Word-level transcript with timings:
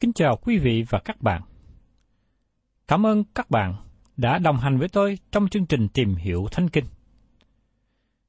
Kính 0.00 0.12
chào 0.12 0.36
quý 0.36 0.58
vị 0.58 0.84
và 0.90 1.00
các 1.04 1.22
bạn. 1.22 1.42
Cảm 2.88 3.06
ơn 3.06 3.24
các 3.34 3.50
bạn 3.50 3.74
đã 4.16 4.38
đồng 4.38 4.56
hành 4.56 4.78
với 4.78 4.88
tôi 4.88 5.18
trong 5.32 5.48
chương 5.48 5.66
trình 5.66 5.88
tìm 5.88 6.14
hiểu 6.14 6.46
Thánh 6.52 6.68
Kinh. 6.68 6.84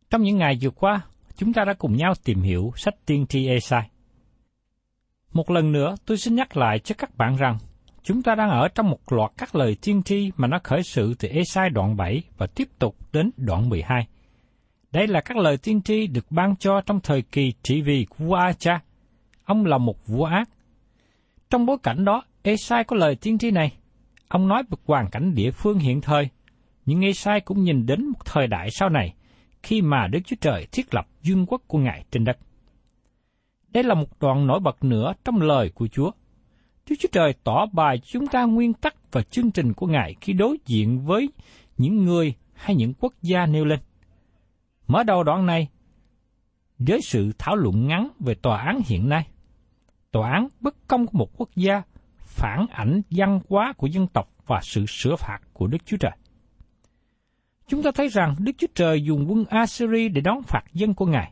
Trong 0.10 0.22
những 0.22 0.38
ngày 0.38 0.58
vừa 0.62 0.70
qua, 0.70 1.02
chúng 1.36 1.54
ta 1.54 1.64
đã 1.66 1.74
cùng 1.74 1.96
nhau 1.96 2.14
tìm 2.24 2.42
hiểu 2.42 2.72
sách 2.76 2.94
tiên 3.06 3.26
tri 3.28 3.48
Esai. 3.48 3.90
Một 5.34 5.52
lần 5.52 5.72
nữa, 5.72 5.96
tôi 6.06 6.18
xin 6.18 6.36
nhắc 6.36 6.58
lại 6.58 6.80
cho 6.80 6.96
các 6.98 7.18
bạn 7.18 7.36
rằng, 7.36 7.58
chúng 8.04 8.24
ta 8.24 8.36
đang 8.36 8.50
ở 8.50 8.68
trong 8.68 8.90
một 8.90 9.12
loạt 9.12 9.32
các 9.38 9.56
lời 9.56 9.78
tiên 9.82 10.04
tri 10.04 10.32
mà 10.38 10.48
nó 10.48 10.60
khởi 10.64 10.84
sự 10.84 11.14
từ 11.20 11.28
Esai 11.28 11.70
đoạn 11.70 11.98
7 11.98 12.24
và 12.38 12.48
tiếp 12.48 12.68
tục 12.80 12.96
đến 13.14 13.32
đoạn 13.38 13.70
12. 13.70 14.08
Đây 14.92 15.08
là 15.08 15.22
các 15.22 15.38
lời 15.38 15.58
tiên 15.58 15.82
tri 15.82 16.08
được 16.08 16.26
ban 16.30 16.56
cho 16.56 16.82
trong 16.86 17.00
thời 17.00 17.22
kỳ 17.22 17.54
trị 17.64 17.82
vì 17.82 18.06
của 18.10 18.26
vua 18.26 18.36
Acha. 18.36 18.80
Ông 19.46 19.66
là 19.66 19.78
một 19.78 20.08
vua 20.08 20.26
ác. 20.26 20.50
Trong 21.52 21.66
bối 21.66 21.78
cảnh 21.84 22.06
đó, 22.06 22.24
Esai 22.42 22.84
có 22.84 22.96
lời 22.96 23.16
tiên 23.16 23.38
tri 23.38 23.52
này. 23.52 23.74
Ông 24.28 24.48
nói 24.48 24.64
về 24.70 24.78
hoàn 24.86 25.10
cảnh 25.12 25.34
địa 25.36 25.52
phương 25.52 25.80
hiện 25.80 26.02
thời, 26.02 26.30
nhưng 26.86 27.02
Esai 27.02 27.42
cũng 27.42 27.64
nhìn 27.64 27.86
đến 27.86 28.06
một 28.06 28.26
thời 28.26 28.48
đại 28.48 28.72
sau 28.72 28.90
này, 28.90 29.14
khi 29.64 29.82
mà 29.82 30.08
Đức 30.08 30.20
Chúa 30.26 30.36
Trời 30.42 30.68
thiết 30.72 30.94
lập 30.94 31.08
vương 31.24 31.46
quốc 31.46 31.62
của 31.68 31.78
Ngài 31.78 32.06
trên 32.12 32.26
đất. 32.26 32.38
Đây 33.70 33.84
là 33.84 33.96
một 33.96 34.20
đoạn 34.20 34.48
nổi 34.48 34.60
bật 34.60 34.84
nữa 34.84 35.14
trong 35.26 35.42
lời 35.42 35.72
của 35.76 35.88
Chúa. 35.88 36.12
Đức 36.90 36.96
Chúa 37.00 37.10
Trời 37.12 37.34
tỏ 37.44 37.66
bài 37.74 37.98
cho 37.98 38.10
chúng 38.12 38.28
ta 38.28 38.44
nguyên 38.44 38.74
tắc 38.74 39.12
và 39.12 39.22
chương 39.22 39.52
trình 39.52 39.74
của 39.74 39.88
Ngài 39.88 40.16
khi 40.22 40.34
đối 40.34 40.58
diện 40.66 41.06
với 41.06 41.30
những 41.78 42.06
người 42.06 42.34
hay 42.54 42.76
những 42.76 42.94
quốc 43.00 43.14
gia 43.22 43.46
nêu 43.46 43.66
lên. 43.66 43.80
Mở 44.88 45.04
đầu 45.04 45.24
đoạn 45.24 45.46
này, 45.46 45.68
với 46.80 47.00
sự 47.02 47.32
thảo 47.38 47.56
luận 47.56 47.88
ngắn 47.88 48.08
về 48.20 48.36
tòa 48.36 48.62
án 48.62 48.82
hiện 48.86 49.10
nay, 49.10 49.31
tòa 50.12 50.32
án 50.32 50.48
bất 50.60 50.88
công 50.88 51.08
của 51.08 51.18
một 51.18 51.30
quốc 51.38 51.50
gia 51.56 51.82
phản 52.18 52.66
ảnh 52.72 53.02
văn 53.10 53.40
hóa 53.50 53.74
của 53.78 53.88
dân 53.88 54.08
tộc 54.08 54.30
và 54.48 54.60
sự 54.64 54.86
sửa 54.86 55.16
phạt 55.16 55.40
của 55.54 55.68
Đức 55.68 55.86
Chúa 55.86 55.98
Trời. 55.98 56.12
Chúng 57.68 57.84
ta 57.84 57.92
thấy 57.96 58.08
rằng 58.08 58.36
Đức 58.40 58.52
Chúa 58.58 58.68
Trời 58.76 59.04
dùng 59.04 59.26
quân 59.30 59.46
Assyri 59.50 60.10
để 60.10 60.22
đón 60.22 60.44
phạt 60.44 60.64
dân 60.74 60.94
của 60.94 61.06
Ngài. 61.06 61.32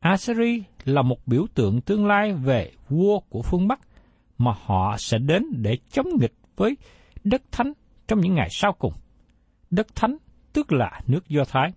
Assyri 0.00 0.62
là 0.84 1.02
một 1.02 1.26
biểu 1.26 1.46
tượng 1.54 1.80
tương 1.80 2.06
lai 2.06 2.32
về 2.32 2.72
vua 2.88 3.20
của 3.20 3.42
phương 3.42 3.68
Bắc 3.68 3.80
mà 4.38 4.52
họ 4.64 4.96
sẽ 4.98 5.18
đến 5.18 5.42
để 5.52 5.78
chống 5.90 6.06
nghịch 6.20 6.34
với 6.56 6.76
đất 7.24 7.42
thánh 7.52 7.72
trong 8.08 8.20
những 8.20 8.34
ngày 8.34 8.48
sau 8.50 8.72
cùng. 8.72 8.92
Đất 9.70 9.94
thánh 9.94 10.16
tức 10.52 10.72
là 10.72 11.00
nước 11.06 11.28
Do 11.28 11.44
Thái. 11.44 11.72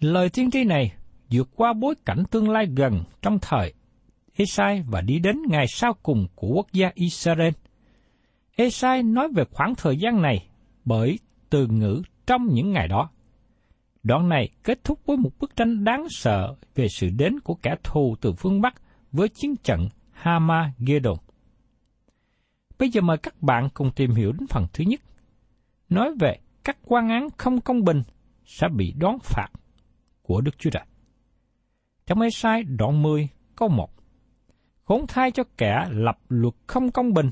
Lời 0.00 0.28
tiên 0.28 0.50
tri 0.50 0.64
này 0.64 0.92
vượt 1.30 1.48
qua 1.56 1.72
bối 1.72 1.94
cảnh 2.04 2.24
tương 2.30 2.50
lai 2.50 2.66
gần 2.76 3.02
trong 3.22 3.38
thời 3.42 3.74
Esai 4.36 4.82
và 4.82 5.00
đi 5.00 5.18
đến 5.18 5.42
ngày 5.48 5.66
sau 5.68 5.94
cùng 6.02 6.26
của 6.34 6.48
quốc 6.48 6.66
gia 6.72 6.90
Israel. 6.94 7.52
Esai 8.56 9.02
nói 9.02 9.28
về 9.34 9.44
khoảng 9.50 9.74
thời 9.74 9.96
gian 9.96 10.22
này 10.22 10.48
bởi 10.84 11.18
từ 11.50 11.66
ngữ 11.66 12.02
trong 12.26 12.46
những 12.48 12.72
ngày 12.72 12.88
đó. 12.88 13.10
Đoạn 14.02 14.28
này 14.28 14.48
kết 14.62 14.84
thúc 14.84 15.00
với 15.06 15.16
một 15.16 15.30
bức 15.40 15.56
tranh 15.56 15.84
đáng 15.84 16.06
sợ 16.10 16.54
về 16.74 16.86
sự 16.88 17.08
đến 17.16 17.40
của 17.40 17.54
kẻ 17.54 17.74
thù 17.82 18.16
từ 18.20 18.32
phương 18.32 18.60
Bắc 18.60 18.74
với 19.12 19.28
chiến 19.28 19.56
trận 19.56 19.88
Hamagedon. 20.10 21.16
Bây 22.78 22.90
giờ 22.90 23.00
mời 23.00 23.16
các 23.18 23.42
bạn 23.42 23.68
cùng 23.74 23.90
tìm 23.96 24.10
hiểu 24.10 24.32
đến 24.32 24.46
phần 24.46 24.66
thứ 24.72 24.84
nhất. 24.84 25.00
Nói 25.88 26.14
về 26.20 26.36
các 26.64 26.78
quan 26.84 27.08
án 27.08 27.28
không 27.36 27.60
công 27.60 27.84
bình 27.84 28.02
sẽ 28.44 28.68
bị 28.76 28.94
đón 28.96 29.18
phạt 29.18 29.48
của 30.22 30.40
Đức 30.40 30.58
Chúa 30.58 30.70
Trời. 30.70 30.84
Trong 32.06 32.20
Ê-sai 32.20 32.62
đoạn 32.62 33.02
10 33.02 33.28
câu 33.56 33.68
1 33.68 34.01
Khốn 34.92 35.06
thai 35.06 35.30
cho 35.30 35.44
kẻ 35.56 35.86
lập 35.90 36.18
luật 36.28 36.54
không 36.66 36.90
công 36.90 37.12
bình, 37.12 37.30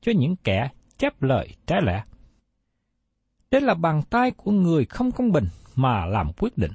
cho 0.00 0.12
những 0.16 0.36
kẻ 0.36 0.68
chép 0.98 1.22
lời 1.22 1.48
trái 1.66 1.80
lẽ. 1.82 2.02
Đây 3.50 3.60
là 3.60 3.74
bàn 3.74 4.02
tay 4.10 4.30
của 4.30 4.50
người 4.50 4.84
không 4.84 5.12
công 5.12 5.32
bình 5.32 5.44
mà 5.74 6.06
làm 6.06 6.32
quyết 6.38 6.58
định. 6.58 6.72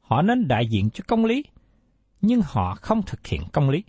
Họ 0.00 0.22
nên 0.22 0.48
đại 0.48 0.66
diện 0.66 0.90
cho 0.90 1.04
công 1.06 1.24
lý, 1.24 1.44
nhưng 2.20 2.40
họ 2.44 2.74
không 2.74 3.02
thực 3.02 3.26
hiện 3.26 3.42
công 3.52 3.70
lý. 3.70 3.84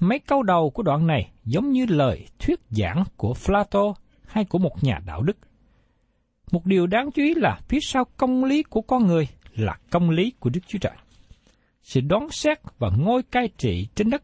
Mấy 0.00 0.18
câu 0.18 0.42
đầu 0.42 0.70
của 0.70 0.82
đoạn 0.82 1.06
này 1.06 1.30
giống 1.44 1.72
như 1.72 1.86
lời 1.86 2.28
thuyết 2.38 2.60
giảng 2.70 3.04
của 3.16 3.34
Plato 3.46 3.94
hay 4.26 4.44
của 4.44 4.58
một 4.58 4.84
nhà 4.84 5.00
đạo 5.06 5.22
đức. 5.22 5.36
Một 6.52 6.66
điều 6.66 6.86
đáng 6.86 7.10
chú 7.14 7.22
ý 7.22 7.34
là 7.34 7.60
phía 7.68 7.80
sau 7.82 8.04
công 8.16 8.44
lý 8.44 8.62
của 8.62 8.80
con 8.80 9.06
người 9.06 9.28
là 9.54 9.78
công 9.90 10.10
lý 10.10 10.32
của 10.40 10.50
Đức 10.50 10.60
Chúa 10.66 10.78
Trời. 10.78 10.96
Sự 11.82 12.00
đoán 12.00 12.28
xét 12.30 12.58
và 12.78 12.90
ngôi 12.98 13.22
cai 13.22 13.48
trị 13.58 13.88
trên 13.94 14.10
đất 14.10 14.22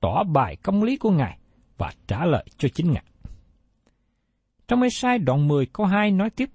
tỏ 0.00 0.24
bài 0.24 0.56
công 0.56 0.82
lý 0.82 0.96
của 0.96 1.10
Ngài 1.10 1.38
và 1.78 1.92
trả 2.06 2.24
lời 2.24 2.44
cho 2.58 2.68
chính 2.74 2.92
Ngài. 2.92 3.04
Trong 4.68 4.82
Ê-sai 4.82 5.18
đoạn 5.18 5.48
10 5.48 5.66
câu 5.66 5.86
2 5.86 6.10
nói 6.10 6.30
tiếp, 6.30 6.50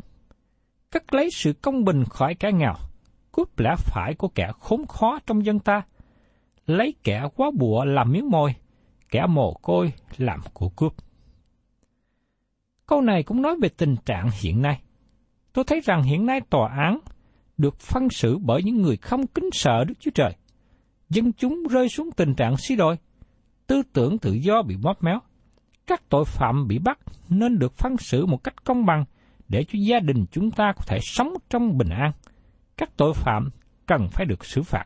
Cất 0.92 1.14
lấy 1.14 1.30
sự 1.32 1.54
công 1.54 1.84
bình 1.84 2.04
khỏi 2.10 2.36
kẻ 2.36 2.52
nghèo, 2.52 2.74
cướp 3.32 3.60
lẽ 3.60 3.76
phải 3.78 4.14
của 4.14 4.28
kẻ 4.28 4.52
khốn 4.60 4.88
khó 4.88 5.20
trong 5.28 5.46
dân 5.46 5.60
ta, 5.60 5.82
lấy 6.66 6.96
kẻ 7.04 7.24
quá 7.36 7.52
bụa 7.58 7.86
làm 7.86 8.12
miếng 8.12 8.30
môi, 8.30 8.56
kẻ 9.12 9.26
mồ 9.30 9.54
côi 9.54 9.94
làm 10.18 10.40
của 10.54 10.70
cướp. 10.70 10.94
Câu 12.86 13.02
này 13.02 13.24
cũng 13.24 13.42
nói 13.42 13.56
về 13.62 13.70
tình 13.70 13.96
trạng 14.06 14.30
hiện 14.42 14.62
nay. 14.62 14.82
Tôi 15.54 15.66
thấy 15.66 15.82
rằng 15.86 16.04
hiện 16.04 16.26
nay 16.26 16.42
tòa 16.50 16.70
án 16.78 17.00
được 17.58 17.80
phân 17.80 18.10
xử 18.10 18.38
bởi 18.38 18.64
những 18.64 18.82
người 18.82 18.98
không 18.98 19.28
kính 19.28 19.50
sợ 19.52 19.84
Đức 19.88 19.94
Chúa 20.00 20.12
Trời. 20.12 20.36
Dân 21.10 21.34
chúng 21.34 21.64
rơi 21.70 21.90
xuống 21.90 22.12
tình 22.12 22.36
trạng 22.36 22.58
suy 22.58 22.76
đồi, 22.76 22.98
tư 23.68 23.82
tưởng 23.94 24.20
tự 24.20 24.34
do 24.34 24.62
bị 24.62 24.76
bóp 24.76 25.04
méo. 25.04 25.20
Các 25.88 26.10
tội 26.10 26.26
phạm 26.26 26.68
bị 26.68 26.80
bắt 26.80 27.00
nên 27.30 27.60
được 27.60 27.74
phân 27.74 27.98
xử 27.98 28.26
một 28.26 28.44
cách 28.44 28.64
công 28.64 28.86
bằng 28.86 29.06
để 29.48 29.64
cho 29.64 29.80
gia 29.88 30.00
đình 30.00 30.26
chúng 30.32 30.52
ta 30.52 30.74
có 30.76 30.84
thể 30.88 30.98
sống 31.02 31.34
trong 31.50 31.78
bình 31.78 31.90
an. 31.90 32.12
Các 32.78 32.98
tội 32.98 33.14
phạm 33.14 33.50
cần 33.86 34.08
phải 34.12 34.26
được 34.26 34.46
xử 34.46 34.64
phạt. 34.64 34.86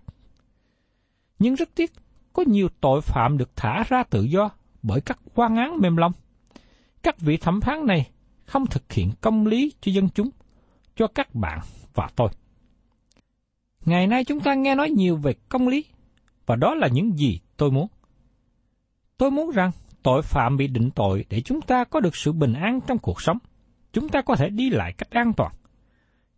Nhưng 1.40 1.56
rất 1.56 1.70
tiếc, 1.76 1.92
có 2.34 2.44
nhiều 2.48 2.70
tội 2.82 3.02
phạm 3.02 3.38
được 3.38 3.56
thả 3.56 3.84
ra 3.88 4.04
tự 4.04 4.24
do 4.24 4.50
bởi 4.82 5.02
các 5.02 5.20
quan 5.34 5.56
án 5.56 5.78
mềm 5.82 5.98
lòng. 5.98 6.12
Các 7.04 7.20
vị 7.20 7.38
thẩm 7.38 7.62
phán 7.62 7.86
này 7.86 8.10
không 8.46 8.66
thực 8.66 8.92
hiện 8.94 9.12
công 9.22 9.48
lý 9.48 9.74
cho 9.82 9.92
dân 9.92 10.10
chúng, 10.10 10.30
cho 10.96 11.08
các 11.08 11.36
bạn 11.36 11.60
và 11.94 12.10
tôi. 12.16 12.30
Ngày 13.86 14.08
nay 14.08 14.24
chúng 14.24 14.40
ta 14.40 14.54
nghe 14.54 14.76
nói 14.76 14.90
nhiều 14.90 15.16
về 15.16 15.34
công 15.50 15.68
lý, 15.68 15.86
và 16.46 16.56
đó 16.56 16.76
là 16.76 16.88
những 16.88 17.18
gì 17.18 17.40
tôi 17.58 17.72
muốn. 17.72 17.88
Tôi 19.20 19.32
muốn 19.32 19.52
rằng 19.52 19.72
tội 20.04 20.22
phạm 20.22 20.58
bị 20.58 20.68
định 20.68 20.90
tội 20.96 21.26
để 21.30 21.42
chúng 21.42 21.62
ta 21.62 21.84
có 21.84 22.00
được 22.00 22.16
sự 22.16 22.32
bình 22.32 22.54
an 22.54 22.80
trong 22.88 22.98
cuộc 22.98 23.22
sống. 23.22 23.38
Chúng 23.94 24.10
ta 24.10 24.22
có 24.22 24.36
thể 24.36 24.50
đi 24.50 24.70
lại 24.70 24.94
cách 24.94 25.10
an 25.10 25.34
toàn. 25.38 25.54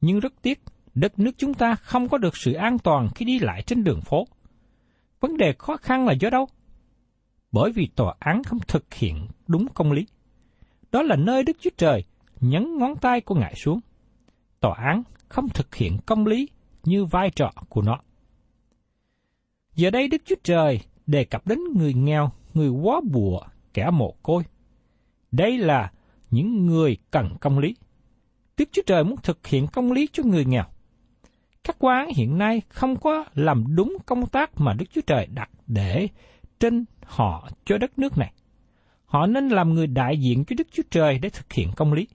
Nhưng 0.01 0.19
rất 0.19 0.33
tiếc, 0.42 0.62
đất 0.94 1.19
nước 1.19 1.31
chúng 1.38 1.54
ta 1.54 1.75
không 1.75 2.10
có 2.10 2.18
được 2.18 2.38
sự 2.38 2.54
an 2.54 2.80
toàn 2.80 3.10
khi 3.16 3.25
đi 3.25 3.39
lại 3.39 3.63
trên 3.68 3.83
đường 3.83 4.01
phố. 4.01 4.28
Vấn 5.19 5.38
đề 5.38 5.54
khó 5.54 5.78
khăn 5.78 6.06
là 6.06 6.13
do 6.13 6.30
đâu? 6.30 6.48
Bởi 7.51 7.72
vì 7.72 7.89
tòa 7.95 8.16
án 8.19 8.44
không 8.44 8.60
thực 8.68 8.94
hiện 8.94 9.27
đúng 9.48 9.68
công 9.74 9.92
lý. 9.92 10.06
Đó 10.92 11.01
là 11.01 11.16
nơi 11.16 11.44
Đức 11.44 11.57
Chúa 11.60 11.69
Trời 11.77 12.04
nhấn 12.42 12.77
ngón 12.77 12.95
tay 12.95 13.22
của 13.22 13.36
Ngài 13.36 13.56
xuống. 13.56 13.80
Tòa 14.60 14.75
án 14.77 15.04
không 15.27 15.50
thực 15.50 15.75
hiện 15.75 15.98
công 16.06 16.25
lý 16.25 16.50
như 16.84 17.06
vai 17.06 17.30
trò 17.30 17.51
của 17.69 17.81
nó. 17.81 18.00
Giờ 19.75 19.89
đây 19.89 20.07
Đức 20.07 20.22
Chúa 20.25 20.36
Trời 20.44 20.80
đề 21.07 21.25
cập 21.25 21.48
đến 21.48 21.60
người 21.75 21.94
nghèo, 21.94 22.31
người 22.53 22.69
quá 22.69 23.01
bùa, 23.12 23.42
kẻ 23.74 23.89
mồ 23.94 24.15
côi. 24.24 24.44
Đây 25.31 25.57
là 25.57 25.92
những 26.31 26.65
người 26.65 26.98
cần 27.12 27.36
công 27.42 27.59
lý. 27.59 27.75
Đức 28.57 28.69
Chúa 28.71 28.81
Trời 28.86 29.03
muốn 29.03 29.15
thực 29.24 29.48
hiện 29.48 29.68
công 29.68 29.92
lý 29.92 30.07
cho 30.13 30.24
người 30.24 30.45
nghèo. 30.45 30.63
Các 31.63 31.75
quan 31.80 32.09
hiện 32.15 32.38
nay 32.38 32.62
không 32.69 32.95
có 32.95 33.25
làm 33.36 33.75
đúng 33.75 33.98
công 34.06 34.27
tác 34.27 34.51
mà 34.59 34.74
Đức 34.74 34.86
Chúa 34.94 35.01
Trời 35.01 35.27
đặt 35.33 35.50
để 35.68 36.07
trên 36.59 36.86
họ 37.06 37.50
cho 37.65 37.77
đất 37.77 38.00
nước 38.00 38.18
này. 38.18 38.33
Họ 39.06 39.27
nên 39.27 39.50
làm 39.50 39.74
người 39.74 39.88
đại 39.88 40.18
diện 40.18 40.45
cho 40.45 40.56
Đức 40.57 40.68
Chúa 40.71 40.83
Trời 40.92 41.19
để 41.19 41.30
thực 41.30 41.53
hiện 41.53 41.71
công 41.75 41.94
lý. 41.94 42.07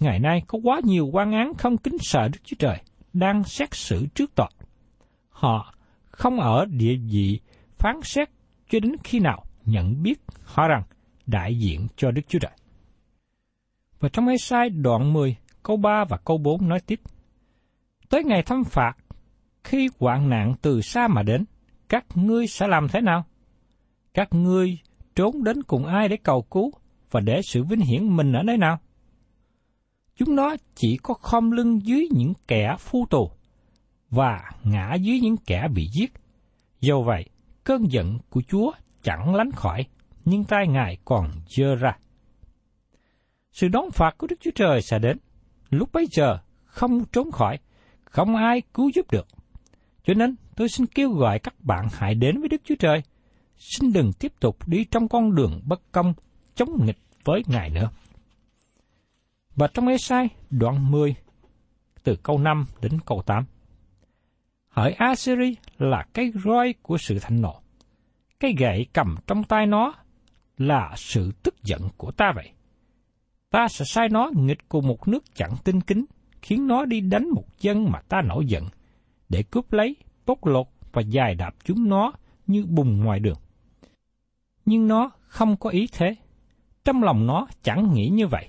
Ngày 0.00 0.18
nay 0.18 0.42
có 0.46 0.58
quá 0.62 0.80
nhiều 0.84 1.06
quan 1.12 1.32
án 1.32 1.54
không 1.54 1.76
kính 1.76 1.96
sợ 2.00 2.28
Đức 2.28 2.38
Chúa 2.44 2.56
Trời 2.58 2.78
đang 3.12 3.44
xét 3.44 3.74
xử 3.74 4.06
trước 4.14 4.34
tòa. 4.34 4.48
Họ 5.28 5.74
không 6.04 6.40
ở 6.40 6.64
địa 6.64 6.96
vị 7.10 7.40
phán 7.78 8.00
xét 8.02 8.28
cho 8.70 8.80
đến 8.80 8.96
khi 9.04 9.20
nào 9.20 9.45
nhận 9.66 10.02
biết 10.02 10.20
họ 10.42 10.68
rằng 10.68 10.82
đại 11.26 11.58
diện 11.58 11.86
cho 11.96 12.10
Đức 12.10 12.22
Chúa 12.28 12.38
Trời. 12.38 12.52
Và 14.00 14.08
trong 14.08 14.26
hai 14.26 14.38
sai 14.38 14.70
đoạn 14.70 15.12
10, 15.12 15.36
câu 15.62 15.76
3 15.76 16.04
và 16.08 16.16
câu 16.16 16.38
4 16.38 16.68
nói 16.68 16.80
tiếp. 16.86 17.00
Tới 18.08 18.24
ngày 18.24 18.42
thăm 18.42 18.64
phạt, 18.64 18.92
khi 19.64 19.88
hoạn 19.98 20.28
nạn 20.28 20.54
từ 20.62 20.80
xa 20.80 21.08
mà 21.08 21.22
đến, 21.22 21.44
các 21.88 22.04
ngươi 22.14 22.46
sẽ 22.46 22.66
làm 22.66 22.88
thế 22.88 23.00
nào? 23.00 23.24
Các 24.14 24.28
ngươi 24.32 24.78
trốn 25.14 25.44
đến 25.44 25.62
cùng 25.62 25.86
ai 25.86 26.08
để 26.08 26.16
cầu 26.16 26.42
cứu 26.42 26.70
và 27.10 27.20
để 27.20 27.40
sự 27.42 27.64
vinh 27.64 27.80
hiển 27.80 28.16
mình 28.16 28.32
ở 28.32 28.42
nơi 28.42 28.56
nào? 28.56 28.78
Chúng 30.16 30.36
nó 30.36 30.56
chỉ 30.74 30.96
có 31.02 31.14
khom 31.14 31.50
lưng 31.50 31.86
dưới 31.86 32.08
những 32.10 32.32
kẻ 32.48 32.76
phu 32.78 33.06
tù 33.10 33.30
và 34.10 34.50
ngã 34.64 34.94
dưới 34.94 35.20
những 35.20 35.36
kẻ 35.36 35.68
bị 35.74 35.88
giết. 35.98 36.12
Do 36.80 37.00
vậy, 37.00 37.24
cơn 37.64 37.92
giận 37.92 38.18
của 38.30 38.42
Chúa 38.48 38.72
chẳng 39.06 39.34
lánh 39.34 39.52
khỏi, 39.52 39.86
nhưng 40.24 40.44
tay 40.44 40.68
Ngài 40.68 40.98
còn 41.04 41.30
dơ 41.48 41.74
ra. 41.74 41.96
Sự 43.52 43.68
đón 43.68 43.90
phạt 43.90 44.18
của 44.18 44.26
Đức 44.26 44.36
Chúa 44.40 44.50
Trời 44.54 44.82
sẽ 44.82 44.98
đến. 44.98 45.18
Lúc 45.70 45.92
bấy 45.92 46.06
giờ, 46.10 46.38
không 46.64 47.04
trốn 47.04 47.30
khỏi, 47.30 47.58
không 48.04 48.36
ai 48.36 48.62
cứu 48.74 48.90
giúp 48.94 49.10
được. 49.10 49.26
Cho 50.04 50.14
nên, 50.14 50.36
tôi 50.56 50.68
xin 50.68 50.86
kêu 50.86 51.10
gọi 51.10 51.38
các 51.38 51.54
bạn 51.60 51.88
hãy 51.92 52.14
đến 52.14 52.40
với 52.40 52.48
Đức 52.48 52.60
Chúa 52.64 52.74
Trời. 52.78 53.02
Xin 53.56 53.92
đừng 53.92 54.12
tiếp 54.12 54.32
tục 54.40 54.68
đi 54.68 54.84
trong 54.84 55.08
con 55.08 55.34
đường 55.34 55.60
bất 55.64 55.80
công, 55.92 56.14
chống 56.54 56.86
nghịch 56.86 56.98
với 57.24 57.42
Ngài 57.46 57.70
nữa. 57.70 57.90
Và 59.56 59.66
trong 59.74 59.88
Ê-sai 59.88 60.28
đoạn 60.50 60.90
10, 60.90 61.14
từ 62.02 62.16
câu 62.22 62.38
5 62.38 62.66
đến 62.82 63.00
câu 63.06 63.22
8. 63.26 63.44
Hỡi 64.68 64.92
Assyri 64.92 65.56
là 65.78 66.06
cái 66.14 66.32
roi 66.44 66.74
của 66.82 66.98
sự 66.98 67.18
thạnh 67.18 67.40
nộ. 67.40 67.60
Cái 68.40 68.54
gậy 68.58 68.86
cầm 68.92 69.16
trong 69.26 69.44
tay 69.44 69.66
nó 69.66 69.94
là 70.58 70.92
sự 70.96 71.32
tức 71.42 71.54
giận 71.62 71.82
của 71.96 72.10
ta 72.10 72.32
vậy. 72.34 72.50
Ta 73.50 73.68
sẽ 73.68 73.84
sai 73.84 74.08
nó 74.08 74.30
nghịch 74.34 74.68
cùng 74.68 74.86
một 74.86 75.08
nước 75.08 75.24
chẳng 75.34 75.54
tinh 75.64 75.80
kính, 75.80 76.04
khiến 76.42 76.66
nó 76.66 76.84
đi 76.84 77.00
đánh 77.00 77.28
một 77.28 77.44
dân 77.60 77.90
mà 77.90 78.00
ta 78.08 78.22
nổi 78.22 78.46
giận, 78.46 78.64
để 79.28 79.42
cướp 79.42 79.72
lấy, 79.72 79.96
bóc 80.26 80.46
lột 80.46 80.66
và 80.92 81.02
dài 81.02 81.34
đạp 81.34 81.54
chúng 81.64 81.88
nó 81.88 82.12
như 82.46 82.66
bùng 82.66 83.00
ngoài 83.04 83.20
đường. 83.20 83.38
Nhưng 84.64 84.88
nó 84.88 85.10
không 85.26 85.56
có 85.56 85.70
ý 85.70 85.88
thế. 85.92 86.14
Trong 86.84 87.02
lòng 87.02 87.26
nó 87.26 87.46
chẳng 87.62 87.92
nghĩ 87.94 88.08
như 88.08 88.26
vậy 88.26 88.48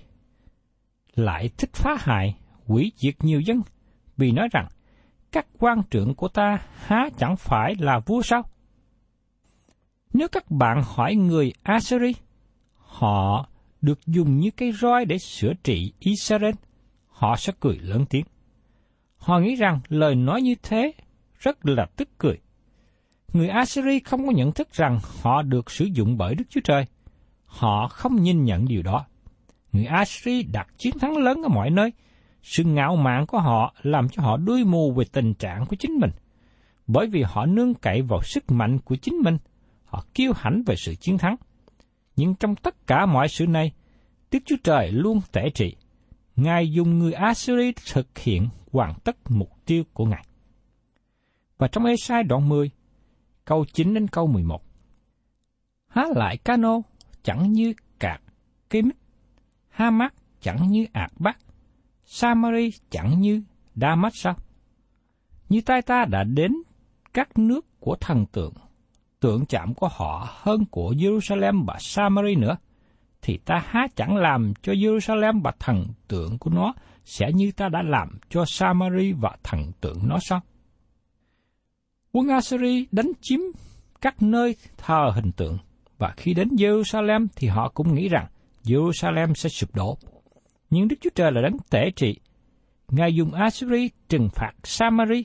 lại 1.18 1.50
thích 1.57 1.69
phá 1.74 1.95
hại, 2.00 2.36
hủy 2.66 2.92
diệt 2.95 3.16
nhiều 3.24 3.40
dân, 3.40 3.62
vì 4.18 4.31
nói 4.31 4.48
rằng, 4.51 4.68
các 5.31 5.48
quan 5.60 5.81
trưởng 5.90 6.16
của 6.16 6.28
ta 6.28 6.62
há 6.75 7.10
chẳng 7.18 7.36
phải 7.38 7.75
là 7.80 8.00
vua 8.00 8.22
sao? 8.22 8.44
Nếu 10.13 10.27
các 10.27 10.51
bạn 10.51 10.81
hỏi 10.86 11.15
người 11.15 11.54
Assyri, 11.63 12.15
họ 12.75 13.48
được 13.81 14.00
dùng 14.07 14.39
như 14.39 14.51
cây 14.51 14.71
roi 14.71 15.06
để 15.06 15.18
sửa 15.18 15.54
trị 15.64 15.94
Israel, 15.99 16.54
họ 17.07 17.35
sẽ 17.35 17.54
cười 17.59 17.78
lớn 17.81 18.06
tiếng. 18.09 18.26
Họ 19.18 19.40
nghĩ 19.40 19.56
rằng 19.56 19.80
lời 19.90 20.16
nói 20.16 20.42
như 20.42 20.56
thế 20.64 20.92
rất 21.40 21.66
là 21.66 21.85
tức 21.95 22.09
cười. 22.18 22.37
Người 23.33 23.47
Assyri 23.47 23.99
không 23.99 24.26
có 24.26 24.31
nhận 24.31 24.52
thức 24.52 24.73
rằng 24.73 24.99
họ 25.21 25.42
được 25.42 25.71
sử 25.71 25.85
dụng 25.85 26.18
bởi 26.18 26.35
Đức 26.35 26.45
Chúa 26.49 26.61
Trời. 26.64 26.85
Họ 27.45 27.87
không 27.87 28.16
nhìn 28.16 28.44
nhận 28.44 28.68
điều 28.68 28.81
đó 28.81 29.06
người 29.78 29.85
Assyri 29.85 30.44
đặt 30.44 30.68
chiến 30.78 30.99
thắng 30.99 31.18
lớn 31.18 31.42
ở 31.44 31.49
mọi 31.49 31.69
nơi. 31.69 31.92
Sự 32.42 32.64
ngạo 32.64 32.95
mạn 32.95 33.26
của 33.26 33.40
họ 33.40 33.73
làm 33.81 34.09
cho 34.09 34.23
họ 34.23 34.37
đuôi 34.37 34.64
mù 34.64 34.92
về 34.92 35.06
tình 35.11 35.33
trạng 35.33 35.66
của 35.66 35.76
chính 35.76 35.92
mình. 35.92 36.11
Bởi 36.87 37.07
vì 37.07 37.21
họ 37.21 37.45
nương 37.45 37.73
cậy 37.73 38.02
vào 38.02 38.21
sức 38.23 38.52
mạnh 38.52 38.80
của 38.80 38.95
chính 38.95 39.16
mình, 39.16 39.37
họ 39.88 40.06
kiêu 40.14 40.34
hãnh 40.36 40.64
về 40.66 40.76
sự 40.76 40.96
chiến 40.96 41.18
thắng. 41.18 41.36
Nhưng 42.16 42.36
trong 42.36 42.56
tất 42.56 42.88
cả 42.88 43.06
mọi 43.06 43.28
sự 43.28 43.48
này, 43.48 43.72
Đức 44.32 44.40
Chúa 44.46 44.56
Trời 44.64 44.92
luôn 44.92 45.22
tể 45.32 45.50
trị. 45.56 45.76
Ngài 46.36 46.72
dùng 46.72 47.00
người 47.00 47.14
Assyri 47.14 47.72
thực 47.94 48.18
hiện 48.18 48.48
hoàn 48.72 48.94
tất 49.04 49.18
mục 49.30 49.50
tiêu 49.66 49.84
của 49.94 50.06
Ngài. 50.06 50.26
Và 51.58 51.68
trong 51.68 51.86
Ê-sai 51.86 52.24
đoạn 52.24 52.50
10, 52.50 52.72
câu 53.46 53.66
9 53.74 53.94
đến 53.94 54.08
câu 54.08 54.28
11. 54.28 54.62
Há 55.88 56.04
lại 56.16 56.38
cano 56.38 56.82
chẳng 57.24 57.52
như 57.52 57.74
cạc 58.00 58.22
cây 58.70 58.82
mít 58.82 58.96
Hamas 59.70 60.12
chẳng 60.42 60.68
như 60.68 60.86
Ạc 60.94 61.12
Bắc, 61.20 61.38
Samari 62.06 62.72
chẳng 62.90 63.22
như 63.22 63.44
Damas 63.76 64.14
sao? 64.16 64.36
Như 65.50 65.62
tay 65.62 65.82
ta 65.82 66.06
đã 66.06 66.24
đến 66.24 66.52
các 67.14 67.38
nước 67.38 67.66
của 67.80 67.96
thần 68.00 68.26
tượng, 68.32 68.54
tượng 69.19 69.45
chạm 69.45 69.74
của 69.74 69.90
họ 69.92 70.30
hơn 70.31 70.66
của 70.71 70.94
Jerusalem 70.97 71.66
và 71.66 71.76
Samari 71.80 72.36
nữa, 72.36 72.57
thì 73.21 73.38
ta 73.45 73.64
há 73.66 73.88
chẳng 73.95 74.16
làm 74.16 74.54
cho 74.62 74.74
Jerusalem 74.74 75.42
và 75.42 75.52
thần 75.59 75.86
tượng 76.07 76.38
của 76.38 76.50
nó 76.50 76.74
sẽ 77.06 77.31
như 77.33 77.52
ta 77.52 77.69
đã 77.69 77.81
làm 77.81 78.18
cho 78.30 78.44
Samari 78.47 79.12
và 79.12 79.38
thần 79.44 79.71
tượng 79.81 80.00
nó 80.04 80.18
sao? 80.21 80.42
Quân 82.12 82.28
Assyri 82.28 82.88
đánh 82.92 83.12
chiếm 83.21 83.40
các 84.02 84.21
nơi 84.21 84.56
thờ 84.78 85.12
hình 85.16 85.31
tượng, 85.31 85.57
và 85.97 86.14
khi 86.18 86.33
đến 86.33 86.47
Jerusalem 86.47 87.28
thì 87.36 87.47
họ 87.47 87.69
cũng 87.69 87.95
nghĩ 87.95 88.09
rằng 88.09 88.28
Jerusalem 88.64 89.33
sẽ 89.33 89.50
sụp 89.50 89.76
đổ. 89.76 89.97
Nhưng 90.69 90.88
Đức 90.88 90.95
Chúa 91.02 91.09
Trời 91.16 91.31
là 91.31 91.42
đấng 91.42 91.57
tể 91.69 91.92
trị. 91.95 92.19
Ngài 92.88 93.16
dùng 93.16 93.33
Assyri 93.33 93.90
trừng 94.09 94.30
phạt 94.36 94.52
Samari, 94.64 95.24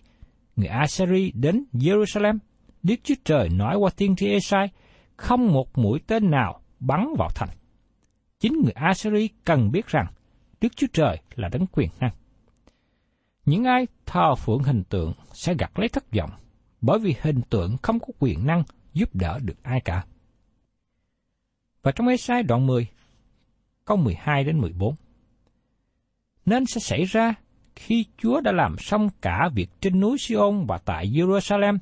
người 0.56 0.68
Assyri 0.68 1.32
đến 1.34 1.64
Jerusalem. 1.72 2.38
Đức 2.82 2.94
Chúa 3.02 3.14
Trời 3.24 3.48
nói 3.48 3.76
qua 3.76 3.90
tiên 3.96 4.16
tri 4.16 4.28
Esai, 4.28 4.70
không 5.16 5.52
một 5.52 5.78
mũi 5.78 6.00
tên 6.06 6.30
nào 6.30 6.60
bắn 6.80 7.06
vào 7.18 7.28
thành. 7.34 7.48
Chính 8.38 8.52
người 8.62 8.72
Assyri 8.72 9.28
cần 9.44 9.70
biết 9.72 9.86
rằng 9.86 10.06
Đức 10.60 10.76
Chúa 10.76 10.86
Trời 10.92 11.18
là 11.34 11.48
đấng 11.48 11.66
quyền 11.72 11.88
năng. 12.00 12.12
Những 13.44 13.64
ai 13.64 13.86
thờ 14.06 14.34
phượng 14.34 14.62
hình 14.62 14.82
tượng 14.88 15.12
sẽ 15.32 15.54
gặt 15.58 15.78
lấy 15.78 15.88
thất 15.88 16.04
vọng, 16.12 16.30
bởi 16.80 16.98
vì 16.98 17.14
hình 17.20 17.40
tượng 17.50 17.76
không 17.82 18.00
có 18.00 18.06
quyền 18.18 18.46
năng 18.46 18.62
giúp 18.92 19.14
đỡ 19.14 19.38
được 19.42 19.62
ai 19.62 19.80
cả. 19.80 20.04
Và 21.82 21.92
trong 21.92 22.08
Esai 22.08 22.42
đoạn 22.42 22.66
10, 22.66 22.86
câu 23.84 23.96
12 23.96 24.44
đến 24.44 24.58
14. 24.58 24.94
Nên 26.46 26.66
sẽ 26.66 26.80
xảy 26.80 27.04
ra 27.04 27.34
khi 27.76 28.06
Chúa 28.18 28.40
đã 28.40 28.52
làm 28.52 28.76
xong 28.78 29.08
cả 29.20 29.48
việc 29.54 29.70
trên 29.80 30.00
núi 30.00 30.16
Siôn 30.18 30.66
và 30.66 30.78
tại 30.78 31.06
Jerusalem, 31.06 31.78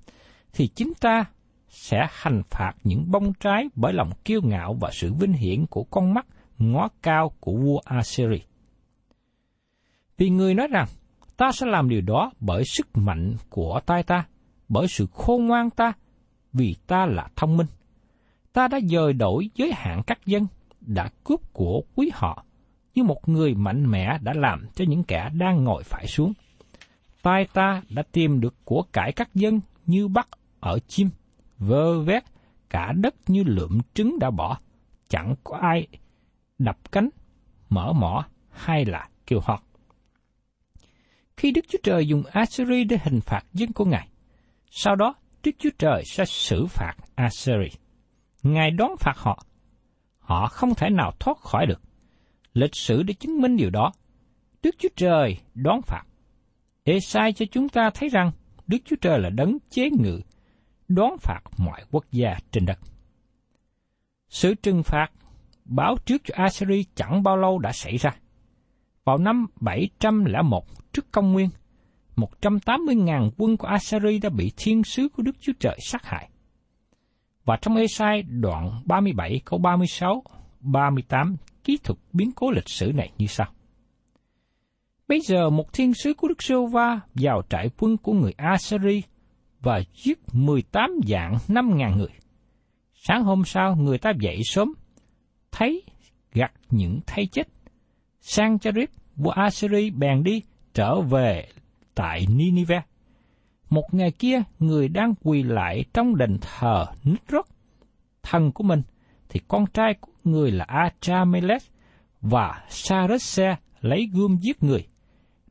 thì 0.52 0.68
chính 0.68 0.92
ta 1.00 1.24
sẽ 1.68 2.06
hành 2.10 2.42
phạt 2.50 2.72
những 2.84 3.10
bông 3.10 3.32
trái 3.32 3.68
bởi 3.74 3.92
lòng 3.92 4.10
kiêu 4.24 4.40
ngạo 4.44 4.74
và 4.80 4.90
sự 4.92 5.12
vinh 5.12 5.32
hiển 5.32 5.66
của 5.66 5.84
con 5.84 6.14
mắt 6.14 6.26
ngó 6.58 6.88
cao 7.02 7.32
của 7.40 7.52
vua 7.52 7.80
Assyri. 7.84 8.42
Vì 10.18 10.30
người 10.30 10.54
nói 10.54 10.66
rằng, 10.66 10.86
ta 11.36 11.52
sẽ 11.52 11.66
làm 11.66 11.88
điều 11.88 12.00
đó 12.00 12.32
bởi 12.40 12.64
sức 12.64 12.96
mạnh 12.96 13.36
của 13.50 13.80
tay 13.86 14.02
ta, 14.02 14.26
bởi 14.68 14.88
sự 14.88 15.06
khôn 15.12 15.46
ngoan 15.46 15.70
ta, 15.70 15.92
vì 16.52 16.76
ta 16.86 17.06
là 17.06 17.28
thông 17.36 17.56
minh. 17.56 17.66
Ta 18.52 18.68
đã 18.68 18.80
dời 18.90 19.12
đổi 19.12 19.50
giới 19.54 19.72
hạn 19.74 20.02
các 20.06 20.26
dân, 20.26 20.46
đã 20.80 21.10
cướp 21.24 21.52
của 21.52 21.82
quý 21.94 22.10
họ, 22.14 22.44
như 22.94 23.02
một 23.02 23.28
người 23.28 23.54
mạnh 23.54 23.90
mẽ 23.90 24.18
đã 24.22 24.32
làm 24.36 24.66
cho 24.74 24.84
những 24.88 25.04
kẻ 25.04 25.30
đang 25.32 25.64
ngồi 25.64 25.82
phải 25.82 26.06
xuống. 26.06 26.32
Tai 27.22 27.46
ta 27.52 27.82
đã 27.90 28.02
tìm 28.12 28.40
được 28.40 28.54
của 28.64 28.82
cải 28.92 29.12
các 29.12 29.34
dân 29.34 29.60
như 29.86 30.08
bắt 30.08 30.28
ở 30.60 30.78
chim, 30.86 31.10
vơ 31.58 32.00
vét, 32.00 32.24
cả 32.70 32.92
đất 32.96 33.14
như 33.26 33.42
lượm 33.46 33.78
trứng 33.94 34.18
đã 34.18 34.30
bỏ, 34.30 34.58
chẳng 35.08 35.34
có 35.44 35.56
ai 35.56 35.86
đập 36.58 36.92
cánh, 36.92 37.08
mở 37.68 37.92
mỏ 37.92 38.26
hay 38.50 38.84
là 38.84 39.08
kêu 39.26 39.40
hót. 39.44 39.60
Khi 41.36 41.50
Đức 41.50 41.64
Chúa 41.68 41.78
Trời 41.82 42.06
dùng 42.06 42.22
Assyri 42.32 42.84
để 42.84 42.98
hình 43.02 43.20
phạt 43.20 43.42
dân 43.52 43.72
của 43.72 43.84
Ngài, 43.84 44.08
sau 44.70 44.96
đó 44.96 45.14
Đức 45.44 45.50
Chúa 45.58 45.70
Trời 45.78 46.02
sẽ 46.06 46.24
xử 46.24 46.66
phạt 46.66 46.94
Assyri. 47.14 47.68
Ngài 48.42 48.70
đón 48.70 48.90
phạt 49.00 49.16
họ. 49.16 49.44
Họ 50.18 50.48
không 50.48 50.74
thể 50.74 50.90
nào 50.90 51.12
thoát 51.20 51.38
khỏi 51.38 51.66
được. 51.66 51.80
Lịch 52.52 52.74
sử 52.74 53.02
để 53.02 53.14
chứng 53.14 53.40
minh 53.40 53.56
điều 53.56 53.70
đó. 53.70 53.92
Đức 54.62 54.74
Chúa 54.78 54.88
Trời 54.96 55.38
đón 55.54 55.80
phạt. 55.82 56.02
Esai 56.84 57.32
cho 57.32 57.46
chúng 57.52 57.68
ta 57.68 57.90
thấy 57.94 58.08
rằng 58.08 58.30
Đức 58.66 58.78
Chúa 58.84 58.96
Trời 59.00 59.18
là 59.18 59.30
đấng 59.30 59.58
chế 59.70 59.90
ngự, 59.90 60.20
đón 60.90 61.18
phạt 61.18 61.40
mọi 61.58 61.84
quốc 61.90 62.04
gia 62.12 62.36
trên 62.52 62.66
đất. 62.66 62.78
Sự 64.28 64.54
trừng 64.54 64.82
phạt 64.82 65.06
báo 65.64 65.96
trước 66.06 66.22
cho 66.24 66.34
Assyri 66.36 66.84
chẳng 66.94 67.22
bao 67.22 67.36
lâu 67.36 67.58
đã 67.58 67.72
xảy 67.72 67.96
ra. 67.96 68.10
Vào 69.04 69.18
năm 69.18 69.46
701 69.60 70.64
trước 70.92 71.12
công 71.12 71.32
nguyên, 71.32 71.48
180.000 72.16 73.30
quân 73.36 73.56
của 73.56 73.66
Assyri 73.66 74.18
đã 74.18 74.28
bị 74.28 74.52
thiên 74.56 74.84
sứ 74.84 75.08
của 75.08 75.22
Đức 75.22 75.36
Chúa 75.40 75.52
Trời 75.60 75.78
sát 75.80 76.06
hại. 76.06 76.30
Và 77.44 77.56
trong 77.62 77.76
Esai 77.76 78.22
đoạn 78.22 78.82
37 78.84 79.40
câu 79.44 79.58
36, 79.58 80.22
38 80.60 81.36
kỹ 81.64 81.78
thuật 81.84 81.98
biến 82.12 82.32
cố 82.32 82.50
lịch 82.50 82.68
sử 82.68 82.92
này 82.94 83.12
như 83.18 83.26
sau. 83.26 83.46
Bây 85.08 85.20
giờ 85.20 85.50
một 85.50 85.72
thiên 85.72 85.94
sứ 85.94 86.14
của 86.14 86.28
Đức 86.28 86.42
Sô 86.42 86.66
Va 86.66 87.00
vào 87.14 87.42
trại 87.48 87.70
quân 87.78 87.96
của 87.96 88.12
người 88.12 88.32
Assyri 88.36 89.02
và 89.62 89.82
giết 89.94 90.18
18 90.32 90.90
dạng 91.06 91.38
5.000 91.48 91.96
người. 91.96 92.12
Sáng 92.94 93.24
hôm 93.24 93.42
sau 93.44 93.76
người 93.76 93.98
ta 93.98 94.12
dậy 94.20 94.40
sớm, 94.44 94.72
thấy 95.52 95.82
gặt 96.32 96.52
những 96.70 97.00
thay 97.06 97.26
chết. 97.26 97.48
Sang 98.20 98.58
Charib, 98.58 98.88
vua 99.16 99.30
Assyri 99.30 99.90
bèn 99.90 100.22
đi 100.22 100.42
trở 100.74 101.00
về 101.00 101.48
tại 101.94 102.26
Ninive. 102.28 102.82
Một 103.70 103.94
ngày 103.94 104.10
kia, 104.10 104.42
người 104.58 104.88
đang 104.88 105.14
quỳ 105.22 105.42
lại 105.42 105.84
trong 105.94 106.16
đền 106.16 106.38
thờ 106.40 106.86
Nisroch, 107.04 107.48
thần 108.22 108.52
của 108.52 108.64
mình, 108.64 108.82
thì 109.28 109.40
con 109.48 109.66
trai 109.66 109.94
của 110.00 110.12
người 110.24 110.50
là 110.50 110.64
Achamelech 110.64 111.62
và 112.20 112.64
Sarese 112.68 113.56
lấy 113.80 114.08
gươm 114.12 114.36
giết 114.36 114.62
người. 114.62 114.86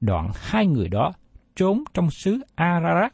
Đoạn 0.02 0.32
hai 0.36 0.66
người 0.66 0.88
đó 0.88 1.14
trốn 1.56 1.84
trong 1.94 2.12
xứ 2.12 2.42
Ararat. 2.56 3.14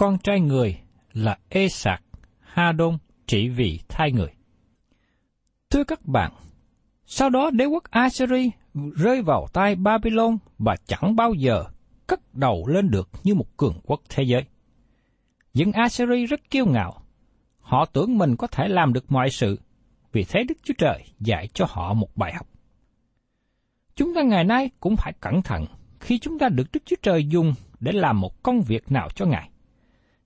Con 0.00 0.18
trai 0.18 0.40
người 0.40 0.80
là 1.12 1.38
Ê 1.48 1.68
Sạc, 1.68 2.02
Ha 2.40 2.72
Đôn 2.72 2.98
chỉ 3.26 3.48
vì 3.48 3.80
thai 3.88 4.12
người. 4.12 4.30
Thưa 5.70 5.84
các 5.84 6.06
bạn, 6.06 6.32
sau 7.06 7.30
đó 7.30 7.50
đế 7.50 7.64
quốc 7.64 7.84
Assyri 7.90 8.50
rơi 8.96 9.22
vào 9.22 9.46
tay 9.52 9.76
Babylon 9.76 10.38
và 10.58 10.76
chẳng 10.86 11.16
bao 11.16 11.34
giờ 11.34 11.64
cất 12.06 12.34
đầu 12.34 12.66
lên 12.66 12.90
được 12.90 13.10
như 13.24 13.34
một 13.34 13.56
cường 13.56 13.80
quốc 13.86 14.00
thế 14.08 14.22
giới. 14.22 14.44
Dân 15.54 15.72
Assyri 15.72 16.26
rất 16.26 16.50
kiêu 16.50 16.66
ngạo. 16.66 17.02
Họ 17.60 17.84
tưởng 17.84 18.18
mình 18.18 18.36
có 18.36 18.46
thể 18.46 18.68
làm 18.68 18.92
được 18.92 19.12
mọi 19.12 19.30
sự, 19.30 19.60
vì 20.12 20.24
thế 20.24 20.44
Đức 20.48 20.58
Chúa 20.62 20.74
Trời 20.78 21.04
dạy 21.18 21.48
cho 21.54 21.66
họ 21.68 21.94
một 21.94 22.16
bài 22.16 22.32
học. 22.34 22.46
Chúng 23.96 24.14
ta 24.14 24.22
ngày 24.22 24.44
nay 24.44 24.70
cũng 24.80 24.96
phải 24.96 25.12
cẩn 25.20 25.42
thận 25.42 25.66
khi 26.00 26.18
chúng 26.18 26.38
ta 26.38 26.48
được 26.48 26.72
Đức 26.72 26.80
Chúa 26.86 26.96
Trời 27.02 27.26
dùng 27.26 27.54
để 27.80 27.92
làm 27.92 28.20
một 28.20 28.42
công 28.42 28.62
việc 28.62 28.92
nào 28.92 29.08
cho 29.14 29.26
Ngài. 29.26 29.50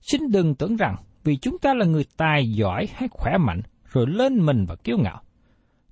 Xin 0.05 0.31
đừng 0.31 0.55
tưởng 0.55 0.75
rằng 0.75 0.95
vì 1.23 1.37
chúng 1.37 1.57
ta 1.59 1.73
là 1.73 1.85
người 1.85 2.05
tài 2.17 2.51
giỏi 2.51 2.87
hay 2.93 3.09
khỏe 3.11 3.37
mạnh 3.37 3.61
rồi 3.91 4.05
lên 4.07 4.45
mình 4.45 4.65
và 4.65 4.75
kiêu 4.75 4.97
ngạo. 4.97 5.21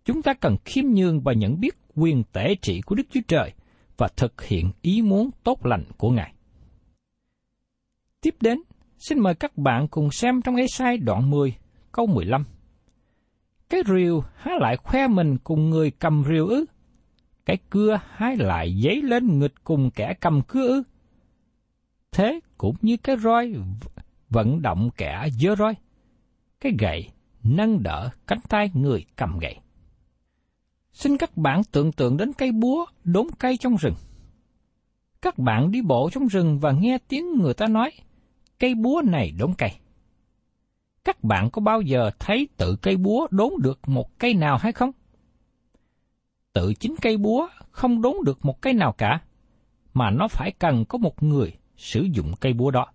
Chúng 0.06 0.22
ta 0.22 0.34
cần 0.34 0.58
khiêm 0.66 0.86
nhường 0.86 1.22
và 1.22 1.34
nhận 1.34 1.60
biết 1.60 1.76
quyền 1.96 2.24
tể 2.34 2.56
trị 2.62 2.82
của 2.82 2.96
Đức 2.96 3.04
Chúa 3.10 3.20
Trời 3.28 3.52
và 3.98 4.08
thực 4.16 4.42
hiện 4.42 4.72
ý 4.82 5.02
muốn 5.02 5.30
tốt 5.44 5.66
lành 5.66 5.84
của 5.98 6.12
Ngài. 6.12 6.34
Tiếp 8.22 8.36
đến, 8.42 8.62
xin 8.98 9.20
mời 9.20 9.36
các 9.36 9.58
bạn 9.58 9.88
cùng 9.88 10.12
xem 10.12 10.42
trong 10.42 10.56
Ê-sai 10.56 10.98
đoạn 10.98 11.30
10, 11.30 11.56
câu 11.92 12.08
15. 12.08 12.46
Cái 13.70 13.82
rìu 13.88 14.24
há 14.36 14.52
lại 14.60 14.78
khoe 14.78 15.08
mình 15.08 15.38
cùng 15.44 15.70
người 15.70 15.92
cầm 15.92 16.24
rìu 16.30 16.48
ư? 16.48 16.66
Cái 17.46 17.58
cưa 17.70 18.00
hái 18.10 18.38
lại 18.38 18.76
giấy 18.76 19.02
lên 19.02 19.40
nghịch 19.40 19.64
cùng 19.64 19.92
kẻ 19.92 20.14
cầm 20.22 20.42
cưa 20.48 20.68
ư? 20.68 20.84
Thế 22.12 22.40
cũng 22.58 22.76
như 22.82 22.98
cái 22.98 23.18
roi 23.18 23.54
vận 24.34 24.62
động 24.62 24.90
kẻ 24.98 25.28
dơ 25.40 25.56
roi. 25.56 25.76
Cái 26.60 26.72
gậy 26.80 27.10
nâng 27.44 27.84
đỡ 27.84 28.10
cánh 28.28 28.40
tay 28.50 28.72
người 28.74 29.06
cầm 29.16 29.40
gậy. 29.40 29.56
Xin 30.94 31.18
các 31.18 31.38
bạn 31.38 31.62
tưởng 31.72 31.92
tượng 31.92 32.18
đến 32.18 32.32
cây 32.38 32.52
búa 32.52 32.86
đốn 33.04 33.28
cây 33.40 33.58
trong 33.58 33.76
rừng. 33.76 33.96
Các 35.22 35.38
bạn 35.38 35.72
đi 35.72 35.82
bộ 35.82 36.10
trong 36.14 36.28
rừng 36.28 36.60
và 36.60 36.72
nghe 36.72 36.98
tiếng 37.08 37.26
người 37.42 37.54
ta 37.54 37.68
nói, 37.68 37.92
cây 38.60 38.76
búa 38.76 39.02
này 39.06 39.32
đốn 39.38 39.54
cây. 39.58 39.72
Các 41.04 41.24
bạn 41.24 41.50
có 41.52 41.62
bao 41.62 41.82
giờ 41.82 42.12
thấy 42.20 42.48
tự 42.58 42.76
cây 42.76 42.98
búa 42.98 43.28
đốn 43.32 43.54
được 43.62 43.80
một 43.90 44.20
cây 44.20 44.34
nào 44.34 44.58
hay 44.58 44.72
không? 44.72 44.92
Tự 46.54 46.74
chính 46.74 46.96
cây 47.02 47.18
búa 47.18 47.48
không 47.72 48.02
đốn 48.02 48.16
được 48.26 48.46
một 48.46 48.62
cây 48.62 48.74
nào 48.74 48.94
cả, 48.98 49.22
mà 49.94 50.10
nó 50.12 50.28
phải 50.28 50.52
cần 50.52 50.86
có 50.86 50.98
một 50.98 51.24
người 51.24 51.58
sử 51.78 52.02
dụng 52.02 52.34
cây 52.40 52.54
búa 52.54 52.72
đó. 52.72 52.93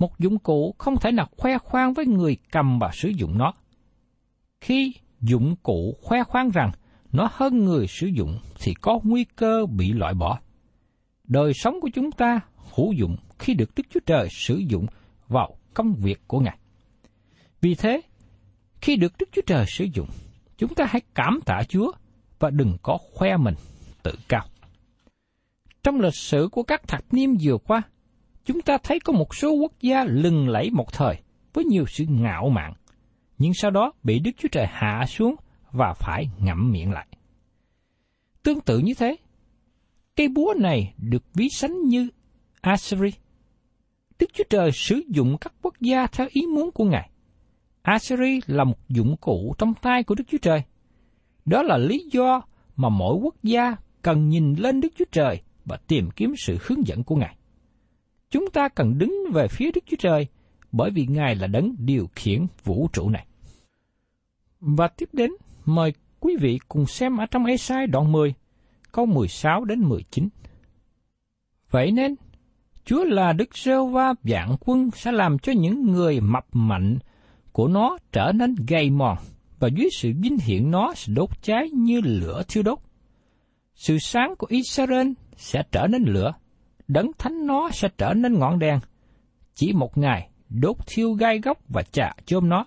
Một 0.00 0.18
dụng 0.18 0.38
cụ 0.38 0.74
không 0.78 0.96
thể 1.00 1.12
nào 1.12 1.28
khoe 1.36 1.58
khoang 1.58 1.94
với 1.94 2.06
người 2.06 2.36
cầm 2.52 2.78
và 2.78 2.90
sử 2.92 3.08
dụng 3.08 3.38
nó. 3.38 3.52
Khi 4.60 4.94
dụng 5.20 5.56
cụ 5.62 5.96
khoe 6.02 6.24
khoang 6.24 6.50
rằng 6.50 6.70
nó 7.12 7.28
hơn 7.32 7.64
người 7.64 7.86
sử 7.86 8.06
dụng 8.06 8.38
thì 8.60 8.74
có 8.74 9.00
nguy 9.02 9.24
cơ 9.24 9.66
bị 9.66 9.92
loại 9.92 10.14
bỏ. 10.14 10.40
Đời 11.24 11.52
sống 11.54 11.80
của 11.80 11.90
chúng 11.94 12.12
ta 12.12 12.40
hữu 12.76 12.92
dụng 12.92 13.16
khi 13.38 13.54
được 13.54 13.70
Đức 13.76 13.82
Chúa 13.90 14.00
Trời 14.06 14.28
sử 14.30 14.56
dụng 14.56 14.86
vào 15.28 15.56
công 15.74 15.94
việc 15.94 16.20
của 16.26 16.40
Ngài. 16.40 16.58
Vì 17.60 17.74
thế, 17.74 18.00
khi 18.80 18.96
được 18.96 19.12
Đức 19.18 19.28
Chúa 19.32 19.42
Trời 19.46 19.64
sử 19.68 19.86
dụng, 19.94 20.08
chúng 20.56 20.74
ta 20.74 20.86
hãy 20.88 21.02
cảm 21.14 21.38
tạ 21.46 21.62
Chúa 21.68 21.92
và 22.38 22.50
đừng 22.50 22.76
có 22.82 22.98
khoe 23.12 23.36
mình 23.36 23.54
tự 24.02 24.12
cao. 24.28 24.44
Trong 25.82 26.00
lịch 26.00 26.14
sử 26.14 26.48
của 26.52 26.62
các 26.62 26.88
thập 26.88 27.14
niên 27.14 27.36
vừa 27.42 27.58
qua, 27.58 27.82
chúng 28.44 28.60
ta 28.60 28.78
thấy 28.82 29.00
có 29.00 29.12
một 29.12 29.34
số 29.34 29.52
quốc 29.52 29.72
gia 29.80 30.04
lừng 30.04 30.48
lẫy 30.48 30.70
một 30.70 30.92
thời 30.92 31.16
với 31.52 31.64
nhiều 31.64 31.84
sự 31.86 32.04
ngạo 32.08 32.48
mạn, 32.48 32.72
nhưng 33.38 33.54
sau 33.54 33.70
đó 33.70 33.92
bị 34.02 34.18
Đức 34.18 34.30
Chúa 34.38 34.48
Trời 34.52 34.66
hạ 34.68 35.04
xuống 35.08 35.34
và 35.72 35.94
phải 35.94 36.24
ngậm 36.38 36.72
miệng 36.72 36.92
lại. 36.92 37.06
Tương 38.42 38.60
tự 38.60 38.78
như 38.78 38.94
thế, 38.94 39.16
cây 40.16 40.28
búa 40.28 40.54
này 40.58 40.94
được 40.98 41.22
ví 41.34 41.48
sánh 41.48 41.82
như 41.82 42.08
Assyri. 42.60 43.10
Đức 44.18 44.26
Chúa 44.32 44.44
Trời 44.50 44.70
sử 44.72 45.02
dụng 45.08 45.36
các 45.40 45.52
quốc 45.62 45.74
gia 45.80 46.06
theo 46.06 46.26
ý 46.30 46.42
muốn 46.46 46.70
của 46.70 46.84
Ngài. 46.84 47.10
Assyri 47.82 48.40
là 48.46 48.64
một 48.64 48.88
dụng 48.88 49.16
cụ 49.20 49.54
trong 49.58 49.74
tay 49.82 50.02
của 50.02 50.14
Đức 50.14 50.24
Chúa 50.30 50.38
Trời. 50.38 50.62
Đó 51.44 51.62
là 51.62 51.78
lý 51.78 52.08
do 52.12 52.42
mà 52.76 52.88
mỗi 52.88 53.14
quốc 53.22 53.34
gia 53.42 53.76
cần 54.02 54.28
nhìn 54.28 54.54
lên 54.54 54.80
Đức 54.80 54.88
Chúa 54.98 55.04
Trời 55.12 55.42
và 55.64 55.76
tìm 55.76 56.10
kiếm 56.16 56.34
sự 56.46 56.58
hướng 56.60 56.86
dẫn 56.86 57.04
của 57.04 57.16
Ngài. 57.16 57.36
Chúng 58.30 58.50
ta 58.50 58.68
cần 58.68 58.98
đứng 58.98 59.24
về 59.32 59.48
phía 59.48 59.70
Đức 59.74 59.80
Chúa 59.86 59.96
Trời 59.96 60.26
bởi 60.72 60.90
vì 60.90 61.06
Ngài 61.06 61.34
là 61.34 61.46
đấng 61.46 61.74
điều 61.78 62.08
khiển 62.14 62.46
vũ 62.64 62.88
trụ 62.92 63.08
này. 63.08 63.26
Và 64.60 64.88
tiếp 64.88 65.08
đến, 65.12 65.30
mời 65.64 65.92
quý 66.20 66.36
vị 66.40 66.58
cùng 66.68 66.86
xem 66.86 67.16
ở 67.16 67.26
trong 67.26 67.44
esai 67.44 67.86
đoạn 67.86 68.12
10, 68.12 68.34
câu 68.92 69.06
16 69.06 69.64
đến 69.64 69.80
19. 69.80 70.28
Vậy 71.70 71.92
nên, 71.92 72.14
Chúa 72.84 73.04
là 73.04 73.32
Đức 73.32 73.56
Rêu 73.56 73.86
Va 73.86 74.14
dạng 74.24 74.56
quân 74.60 74.90
sẽ 74.94 75.12
làm 75.12 75.38
cho 75.38 75.52
những 75.52 75.92
người 75.92 76.20
mập 76.20 76.46
mạnh 76.52 76.98
của 77.52 77.68
nó 77.68 77.98
trở 78.12 78.32
nên 78.34 78.54
gầy 78.68 78.90
mòn 78.90 79.18
và 79.58 79.68
dưới 79.68 79.88
sự 79.92 80.12
vinh 80.22 80.38
hiển 80.38 80.70
nó 80.70 80.92
sẽ 80.96 81.12
đốt 81.16 81.42
cháy 81.42 81.70
như 81.70 82.00
lửa 82.00 82.42
thiêu 82.48 82.62
đốt. 82.62 82.78
Sự 83.74 83.98
sáng 83.98 84.34
của 84.38 84.46
Israel 84.50 85.12
sẽ 85.36 85.62
trở 85.72 85.86
nên 85.86 86.02
lửa, 86.02 86.32
đấng 86.92 87.10
thánh 87.18 87.46
nó 87.46 87.70
sẽ 87.72 87.88
trở 87.98 88.14
nên 88.14 88.38
ngọn 88.38 88.58
đèn. 88.58 88.78
Chỉ 89.54 89.72
một 89.72 89.98
ngày, 89.98 90.30
đốt 90.48 90.76
thiêu 90.86 91.12
gai 91.12 91.38
góc 91.38 91.58
và 91.68 91.82
chạ 91.82 92.12
chôm 92.26 92.48
nó, 92.48 92.66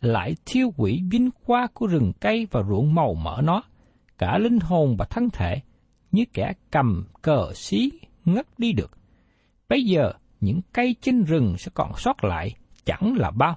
lại 0.00 0.34
thiêu 0.44 0.72
quỷ 0.76 1.02
vinh 1.10 1.30
qua 1.44 1.66
của 1.74 1.86
rừng 1.86 2.12
cây 2.20 2.46
và 2.50 2.62
ruộng 2.68 2.94
màu 2.94 3.14
mỡ 3.14 3.40
nó, 3.42 3.62
cả 4.18 4.38
linh 4.38 4.60
hồn 4.60 4.96
và 4.96 5.04
thân 5.04 5.30
thể, 5.30 5.60
như 6.12 6.24
kẻ 6.32 6.52
cầm 6.70 7.04
cờ 7.22 7.52
xí 7.54 7.90
ngất 8.24 8.58
đi 8.58 8.72
được. 8.72 8.90
Bây 9.68 9.84
giờ, 9.84 10.12
những 10.40 10.60
cây 10.72 10.96
trên 11.00 11.24
rừng 11.24 11.54
sẽ 11.58 11.70
còn 11.74 11.92
sót 11.96 12.24
lại, 12.24 12.54
chẳng 12.84 13.14
là 13.16 13.30
bao. 13.30 13.56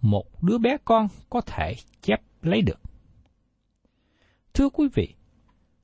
Một 0.00 0.42
đứa 0.42 0.58
bé 0.58 0.76
con 0.84 1.08
có 1.30 1.40
thể 1.40 1.74
chép 2.02 2.20
lấy 2.42 2.62
được. 2.62 2.80
Thưa 4.54 4.68
quý 4.68 4.88
vị, 4.94 5.14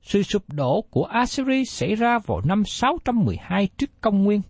sự 0.05 0.23
sụp 0.23 0.53
đổ 0.53 0.81
của 0.81 1.03
Assyria 1.03 1.65
xảy 1.65 1.95
ra 1.95 2.19
vào 2.19 2.41
năm 2.45 2.63
612 2.65 3.67
trước 3.77 4.01
công 4.01 4.23
nguyên, 4.23 4.41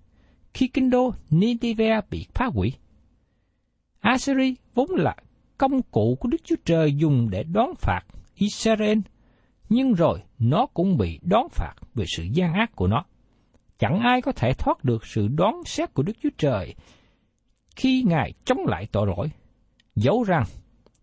khi 0.54 0.68
kinh 0.68 0.90
đô 0.90 1.14
Nineveh 1.30 2.10
bị 2.10 2.26
phá 2.34 2.46
hủy. 2.46 2.74
Assyria 4.00 4.54
vốn 4.74 4.90
là 4.92 5.16
công 5.58 5.82
cụ 5.82 6.18
của 6.20 6.30
Đức 6.30 6.38
Chúa 6.44 6.56
Trời 6.66 6.94
dùng 6.94 7.30
để 7.30 7.44
đón 7.44 7.70
phạt 7.80 8.02
Israel, 8.36 9.00
nhưng 9.70 9.94
rồi 9.94 10.24
nó 10.40 10.66
cũng 10.66 10.98
bị 10.98 11.20
đón 11.22 11.50
phạt 11.50 11.74
về 11.94 12.06
sự 12.08 12.24
gian 12.24 12.54
ác 12.54 12.76
của 12.76 12.88
nó. 12.88 13.06
Chẳng 13.80 14.00
ai 14.00 14.22
có 14.22 14.32
thể 14.32 14.54
thoát 14.58 14.84
được 14.84 15.06
sự 15.06 15.28
đón 15.28 15.54
xét 15.66 15.94
của 15.94 16.04
Đức 16.04 16.14
Chúa 16.24 16.30
Trời 16.38 16.76
khi 17.76 18.04
Ngài 18.08 18.34
chống 18.46 18.66
lại 18.66 18.88
tội 18.92 19.08
lỗi, 19.08 19.32
dẫu 19.96 20.24
rằng 20.24 20.44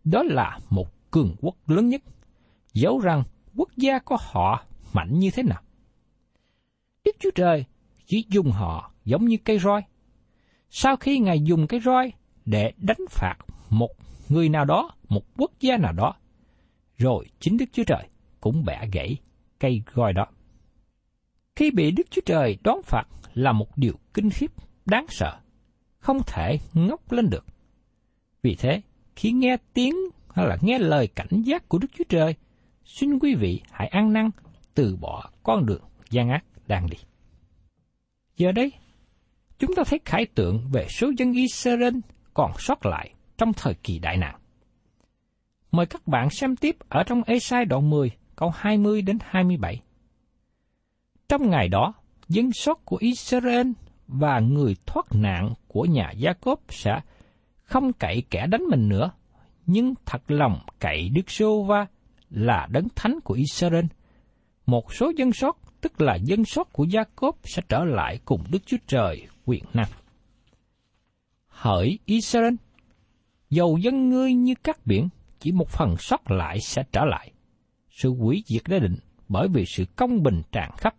đó 0.04 0.22
là 0.22 0.58
một 0.70 1.10
cường 1.10 1.34
quốc 1.40 1.56
lớn 1.66 1.88
nhất, 1.88 2.02
dẫu 2.72 2.98
rằng 2.98 3.22
quốc 3.56 3.68
gia 3.76 3.98
của 3.98 4.16
họ 4.20 4.64
mạnh 4.92 5.18
như 5.18 5.30
thế 5.30 5.42
nào. 5.42 5.62
Đức 7.04 7.16
Chúa 7.18 7.30
Trời 7.34 7.64
chỉ 8.06 8.26
dùng 8.28 8.50
họ 8.50 8.92
giống 9.04 9.24
như 9.24 9.36
cây 9.44 9.58
roi. 9.58 9.82
Sau 10.70 10.96
khi 10.96 11.18
Ngài 11.18 11.40
dùng 11.40 11.66
cây 11.66 11.80
roi 11.80 12.12
để 12.44 12.72
đánh 12.76 13.06
phạt 13.10 13.34
một 13.70 13.90
người 14.28 14.48
nào 14.48 14.64
đó, 14.64 14.90
một 15.08 15.22
quốc 15.36 15.50
gia 15.60 15.76
nào 15.76 15.92
đó, 15.92 16.14
rồi 16.96 17.26
chính 17.40 17.56
Đức 17.56 17.66
Chúa 17.72 17.84
Trời 17.86 18.08
cũng 18.40 18.64
bẻ 18.64 18.88
gãy 18.92 19.16
cây 19.58 19.82
roi 19.96 20.12
đó. 20.12 20.26
Khi 21.56 21.70
bị 21.70 21.90
Đức 21.90 22.10
Chúa 22.10 22.20
Trời 22.26 22.58
đón 22.64 22.82
phạt 22.82 23.04
là 23.34 23.52
một 23.52 23.76
điều 23.76 23.94
kinh 24.14 24.30
khiếp, 24.30 24.52
đáng 24.86 25.06
sợ, 25.08 25.38
không 25.98 26.18
thể 26.26 26.58
ngóc 26.74 27.12
lên 27.12 27.30
được. 27.30 27.44
Vì 28.42 28.54
thế, 28.54 28.80
khi 29.16 29.32
nghe 29.32 29.56
tiếng 29.74 29.94
hay 30.34 30.46
là 30.46 30.56
nghe 30.60 30.78
lời 30.78 31.06
cảnh 31.06 31.42
giác 31.44 31.68
của 31.68 31.78
Đức 31.78 31.88
Chúa 31.98 32.04
Trời, 32.08 32.34
xin 32.84 33.18
quý 33.18 33.34
vị 33.34 33.60
hãy 33.70 33.88
ăn 33.88 34.12
năn, 34.12 34.30
từ 34.74 34.96
bỏ 34.96 35.30
con 35.42 35.66
đường 35.66 35.82
gian 36.10 36.28
ác 36.28 36.44
đang 36.66 36.86
đi. 36.90 36.98
Giờ 38.36 38.52
đây, 38.52 38.72
chúng 39.58 39.74
ta 39.74 39.82
thấy 39.86 40.00
khải 40.04 40.26
tượng 40.26 40.68
về 40.72 40.86
số 40.88 41.12
dân 41.18 41.32
Israel 41.32 41.96
còn 42.34 42.52
sót 42.58 42.86
lại 42.86 43.14
trong 43.38 43.52
thời 43.52 43.74
kỳ 43.74 43.98
đại 43.98 44.16
nạn. 44.16 44.38
Mời 45.72 45.86
các 45.86 46.06
bạn 46.06 46.30
xem 46.30 46.56
tiếp 46.56 46.76
ở 46.88 47.02
trong 47.02 47.22
Esai 47.22 47.64
đoạn 47.64 47.90
10, 47.90 48.10
câu 48.36 48.50
20 48.54 49.02
đến 49.02 49.18
27. 49.24 49.80
Trong 51.28 51.50
ngày 51.50 51.68
đó, 51.68 51.92
dân 52.28 52.52
sót 52.52 52.84
của 52.84 52.96
Israel 53.00 53.70
và 54.08 54.40
người 54.40 54.76
thoát 54.86 55.06
nạn 55.10 55.54
của 55.68 55.84
nhà 55.84 56.12
Gia 56.16 56.32
Cốp 56.32 56.60
sẽ 56.68 57.00
không 57.62 57.92
cậy 57.92 58.22
kẻ 58.30 58.46
đánh 58.46 58.62
mình 58.70 58.88
nữa, 58.88 59.10
nhưng 59.66 59.94
thật 60.06 60.22
lòng 60.28 60.58
cậy 60.78 61.08
Đức 61.08 61.30
Sô 61.30 61.62
Va 61.62 61.86
là 62.32 62.68
đấng 62.70 62.88
thánh 62.96 63.20
của 63.24 63.34
Israel. 63.34 63.84
Một 64.66 64.94
số 64.94 65.12
dân 65.16 65.32
sót, 65.32 65.58
tức 65.80 66.00
là 66.00 66.14
dân 66.14 66.44
sót 66.44 66.72
của 66.72 66.84
Gia 66.84 67.04
Cốp 67.16 67.38
sẽ 67.44 67.62
trở 67.68 67.84
lại 67.84 68.18
cùng 68.24 68.44
Đức 68.50 68.58
Chúa 68.66 68.76
Trời 68.86 69.26
quyền 69.44 69.64
năng. 69.74 69.88
Hỡi 71.46 71.98
Israel, 72.04 72.54
dầu 73.50 73.78
dân 73.78 74.10
ngươi 74.10 74.34
như 74.34 74.54
các 74.62 74.86
biển, 74.86 75.08
chỉ 75.40 75.52
một 75.52 75.68
phần 75.68 75.96
sót 75.98 76.30
lại 76.30 76.60
sẽ 76.60 76.82
trở 76.92 77.04
lại. 77.04 77.32
Sự 77.90 78.08
quỷ 78.08 78.42
diệt 78.46 78.62
đã 78.68 78.78
định 78.78 78.96
bởi 79.28 79.48
vì 79.48 79.64
sự 79.66 79.84
công 79.96 80.22
bình 80.22 80.42
tràn 80.52 80.70
khắp. 80.76 80.94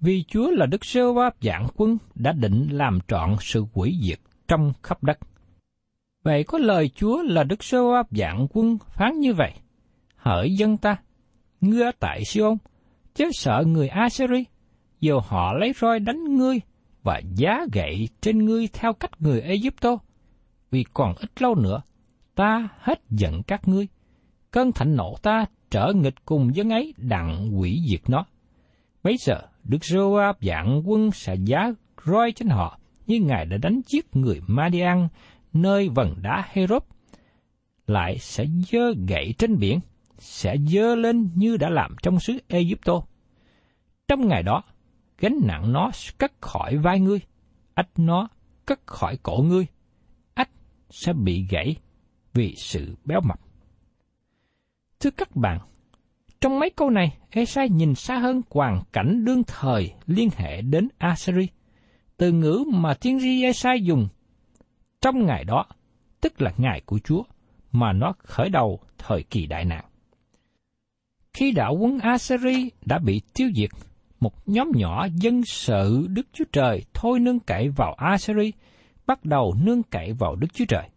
Vì 0.00 0.24
Chúa 0.28 0.50
là 0.50 0.66
Đức 0.66 0.84
Sơ 0.84 1.12
Va 1.12 1.30
dạng 1.40 1.66
quân 1.76 1.98
đã 2.14 2.32
định 2.32 2.68
làm 2.70 2.98
trọn 3.08 3.36
sự 3.40 3.64
quỷ 3.72 3.98
diệt 4.02 4.18
trong 4.48 4.72
khắp 4.82 5.02
đất. 5.02 5.18
Vậy 6.22 6.44
có 6.44 6.58
lời 6.58 6.88
Chúa 6.88 7.22
là 7.22 7.44
Đức 7.44 7.64
Sơ 7.64 7.88
Va 7.90 8.02
dạng 8.10 8.46
quân 8.50 8.78
phán 8.88 9.18
như 9.18 9.34
vậy. 9.34 9.52
Hỡi 10.18 10.54
dân 10.54 10.76
ta, 10.76 10.96
ngươi 11.60 11.82
ở 11.82 11.90
tại 12.00 12.24
Siôn, 12.24 12.56
chớ 13.14 13.24
sợ 13.32 13.64
người 13.66 13.88
Assyri, 13.88 14.44
dù 15.00 15.20
họ 15.28 15.52
lấy 15.52 15.72
roi 15.80 16.00
đánh 16.00 16.36
ngươi 16.36 16.60
và 17.02 17.20
giá 17.36 17.66
gậy 17.72 18.08
trên 18.20 18.44
ngươi 18.44 18.68
theo 18.72 18.92
cách 18.92 19.10
người 19.18 19.40
Egypto, 19.40 19.98
vì 20.70 20.84
còn 20.94 21.14
ít 21.16 21.42
lâu 21.42 21.54
nữa, 21.54 21.82
ta 22.34 22.68
hết 22.78 23.00
giận 23.10 23.42
các 23.42 23.68
ngươi. 23.68 23.88
Cơn 24.50 24.72
thạnh 24.72 24.96
nộ 24.96 25.16
ta 25.22 25.44
trở 25.70 25.92
nghịch 25.94 26.24
cùng 26.24 26.56
dân 26.56 26.70
ấy 26.70 26.94
đặng 26.96 27.60
quỷ 27.60 27.80
diệt 27.90 28.10
nó. 28.10 28.24
Bây 29.02 29.16
giờ, 29.18 29.40
Đức 29.64 29.78
Joab 29.78 30.34
dạng 30.40 30.82
quân 30.84 31.10
sẽ 31.10 31.34
giá 31.34 31.72
roi 32.06 32.32
trên 32.32 32.48
họ, 32.48 32.78
như 33.06 33.20
Ngài 33.20 33.44
đã 33.44 33.56
đánh 33.56 33.80
giết 33.86 34.16
người 34.16 34.40
Madian 34.46 35.08
nơi 35.52 35.88
vần 35.88 36.14
đá 36.22 36.44
Herod. 36.52 36.82
Lại 37.86 38.18
sẽ 38.18 38.44
dơ 38.72 38.92
gậy 39.08 39.34
trên 39.38 39.58
biển, 39.58 39.80
sẽ 40.18 40.56
dơ 40.66 40.94
lên 40.94 41.30
như 41.34 41.56
đã 41.56 41.70
làm 41.70 41.96
trong 42.02 42.20
xứ 42.20 42.38
Egypto. 42.48 43.02
Trong 44.08 44.28
ngày 44.28 44.42
đó, 44.42 44.62
gánh 45.18 45.38
nặng 45.42 45.72
nó 45.72 45.90
cất 46.18 46.32
khỏi 46.40 46.76
vai 46.76 47.00
ngươi, 47.00 47.20
ách 47.74 47.88
nó 47.96 48.28
cất 48.66 48.86
khỏi 48.86 49.18
cổ 49.22 49.36
ngươi, 49.36 49.66
ách 50.34 50.50
sẽ 50.90 51.12
bị 51.12 51.46
gãy 51.50 51.76
vì 52.34 52.54
sự 52.56 52.96
béo 53.04 53.20
mập. 53.20 53.40
Thưa 55.00 55.10
các 55.10 55.36
bạn, 55.36 55.58
trong 56.40 56.58
mấy 56.58 56.70
câu 56.70 56.90
này, 56.90 57.18
Esai 57.30 57.68
nhìn 57.68 57.94
xa 57.94 58.18
hơn 58.18 58.42
hoàn 58.50 58.82
cảnh 58.92 59.24
đương 59.24 59.42
thời 59.46 59.92
liên 60.06 60.28
hệ 60.36 60.62
đến 60.62 60.88
Assyri. 60.98 61.48
Từ 62.16 62.32
ngữ 62.32 62.64
mà 62.72 62.94
tiên 62.94 63.18
tri 63.20 63.42
Esai 63.42 63.82
dùng 63.82 64.08
trong 65.00 65.26
ngày 65.26 65.44
đó, 65.44 65.66
tức 66.20 66.42
là 66.42 66.52
ngày 66.56 66.82
của 66.86 66.98
Chúa, 67.04 67.22
mà 67.72 67.92
nó 67.92 68.12
khởi 68.18 68.48
đầu 68.48 68.80
thời 68.98 69.22
kỳ 69.22 69.46
đại 69.46 69.64
nạn. 69.64 69.84
Khi 71.38 71.52
đạo 71.52 71.76
quân 71.80 71.98
Assyri 71.98 72.70
đã 72.86 72.98
bị 72.98 73.20
tiêu 73.34 73.48
diệt, 73.54 73.70
một 74.20 74.48
nhóm 74.48 74.70
nhỏ 74.74 75.06
dân 75.14 75.42
sự 75.44 76.06
Đức 76.08 76.26
Chúa 76.32 76.44
Trời 76.52 76.84
thôi 76.94 77.20
nương 77.20 77.40
cậy 77.40 77.68
vào 77.68 77.94
Assyri, 77.94 78.52
bắt 79.06 79.24
đầu 79.24 79.54
nương 79.62 79.82
cậy 79.82 80.12
vào 80.12 80.36
Đức 80.36 80.46
Chúa 80.54 80.64
Trời. 80.68 80.88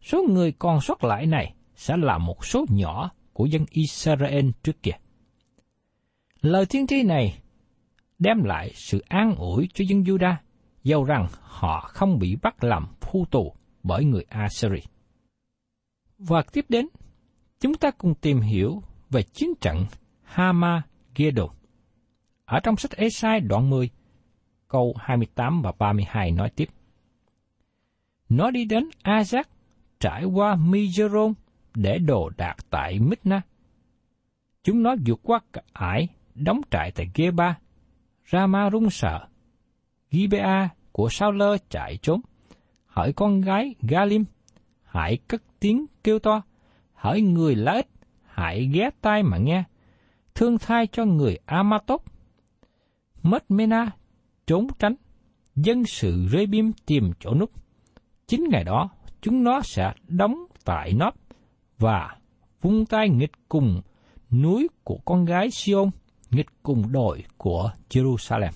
Số 0.00 0.22
người 0.28 0.52
còn 0.52 0.80
sót 0.80 1.04
lại 1.04 1.26
này 1.26 1.54
sẽ 1.74 1.96
là 1.96 2.18
một 2.18 2.44
số 2.46 2.66
nhỏ 2.68 3.10
của 3.32 3.46
dân 3.46 3.64
Israel 3.70 4.48
trước 4.62 4.82
kia. 4.82 4.96
Lời 6.40 6.66
tiên 6.66 6.86
tri 6.86 7.02
này 7.02 7.38
đem 8.18 8.44
lại 8.44 8.70
sự 8.74 9.04
an 9.08 9.34
ủi 9.36 9.68
cho 9.74 9.84
dân 9.88 10.02
Juda, 10.02 10.34
dầu 10.82 11.04
rằng 11.04 11.26
họ 11.40 11.80
không 11.80 12.18
bị 12.18 12.36
bắt 12.42 12.64
làm 12.64 12.86
phu 13.00 13.24
tù 13.30 13.54
bởi 13.82 14.04
người 14.04 14.24
Assyri. 14.28 14.80
Và 16.18 16.42
tiếp 16.52 16.64
đến, 16.68 16.88
chúng 17.60 17.74
ta 17.74 17.90
cùng 17.90 18.14
tìm 18.14 18.40
hiểu 18.40 18.82
về 19.10 19.22
chiến 19.22 19.50
trận 19.60 19.84
Hama-Gedon. 20.34 21.48
Ở 22.44 22.60
trong 22.60 22.76
sách 22.76 22.96
Esai 22.96 23.40
đoạn 23.40 23.70
10, 23.70 23.90
câu 24.68 24.94
28 24.98 25.62
và 25.62 25.72
32 25.78 26.30
nói 26.30 26.50
tiếp. 26.50 26.68
Nó 28.28 28.50
đi 28.50 28.64
đến 28.64 28.88
Azak, 29.02 29.44
trải 30.00 30.24
qua 30.24 30.56
Mijeron 30.56 31.32
để 31.74 31.98
đồ 31.98 32.30
đạc 32.36 32.56
tại 32.70 32.98
Mitna. 32.98 33.42
Chúng 34.62 34.82
nó 34.82 34.94
vượt 35.06 35.20
qua 35.22 35.40
ải, 35.72 36.08
đóng 36.34 36.60
trại 36.70 36.90
tại 36.90 37.10
Geba, 37.14 37.54
Rama 38.32 38.70
run 38.70 38.90
sợ. 38.90 39.26
Gibea 40.10 40.68
của 40.92 41.08
Sao 41.10 41.32
Lơ 41.32 41.56
chạy 41.68 41.98
trốn. 42.02 42.20
Hỏi 42.86 43.12
con 43.12 43.40
gái 43.40 43.74
Galim, 43.80 44.24
hãy 44.84 45.18
cất 45.28 45.42
tiếng 45.60 45.86
kêu 46.04 46.18
to. 46.18 46.42
Hỏi 46.94 47.20
người 47.20 47.54
lá 47.54 47.72
ích, 47.72 47.88
hãy 48.40 48.70
ghé 48.72 48.90
tai 49.00 49.22
mà 49.22 49.38
nghe. 49.38 49.64
Thương 50.34 50.58
thai 50.58 50.86
cho 50.86 51.04
người 51.04 51.38
Amatot. 51.46 52.02
Mất 53.22 53.50
Mena, 53.50 53.90
trốn 54.46 54.66
tránh. 54.78 54.94
Dân 55.56 55.84
sự 55.84 56.26
rơi 56.30 56.46
bim 56.46 56.72
tìm 56.86 57.10
chỗ 57.20 57.34
núp. 57.34 57.50
Chính 58.26 58.44
ngày 58.50 58.64
đó, 58.64 58.90
chúng 59.20 59.44
nó 59.44 59.60
sẽ 59.64 59.92
đóng 60.08 60.44
tại 60.64 60.92
nóp 60.92 61.14
và 61.78 62.16
vung 62.62 62.86
tay 62.86 63.08
nghịch 63.08 63.32
cùng 63.48 63.80
núi 64.30 64.68
của 64.84 64.98
con 65.04 65.24
gái 65.24 65.50
Sion, 65.50 65.90
nghịch 66.30 66.50
cùng 66.62 66.92
đồi 66.92 67.24
của 67.36 67.70
Jerusalem. 67.90 68.52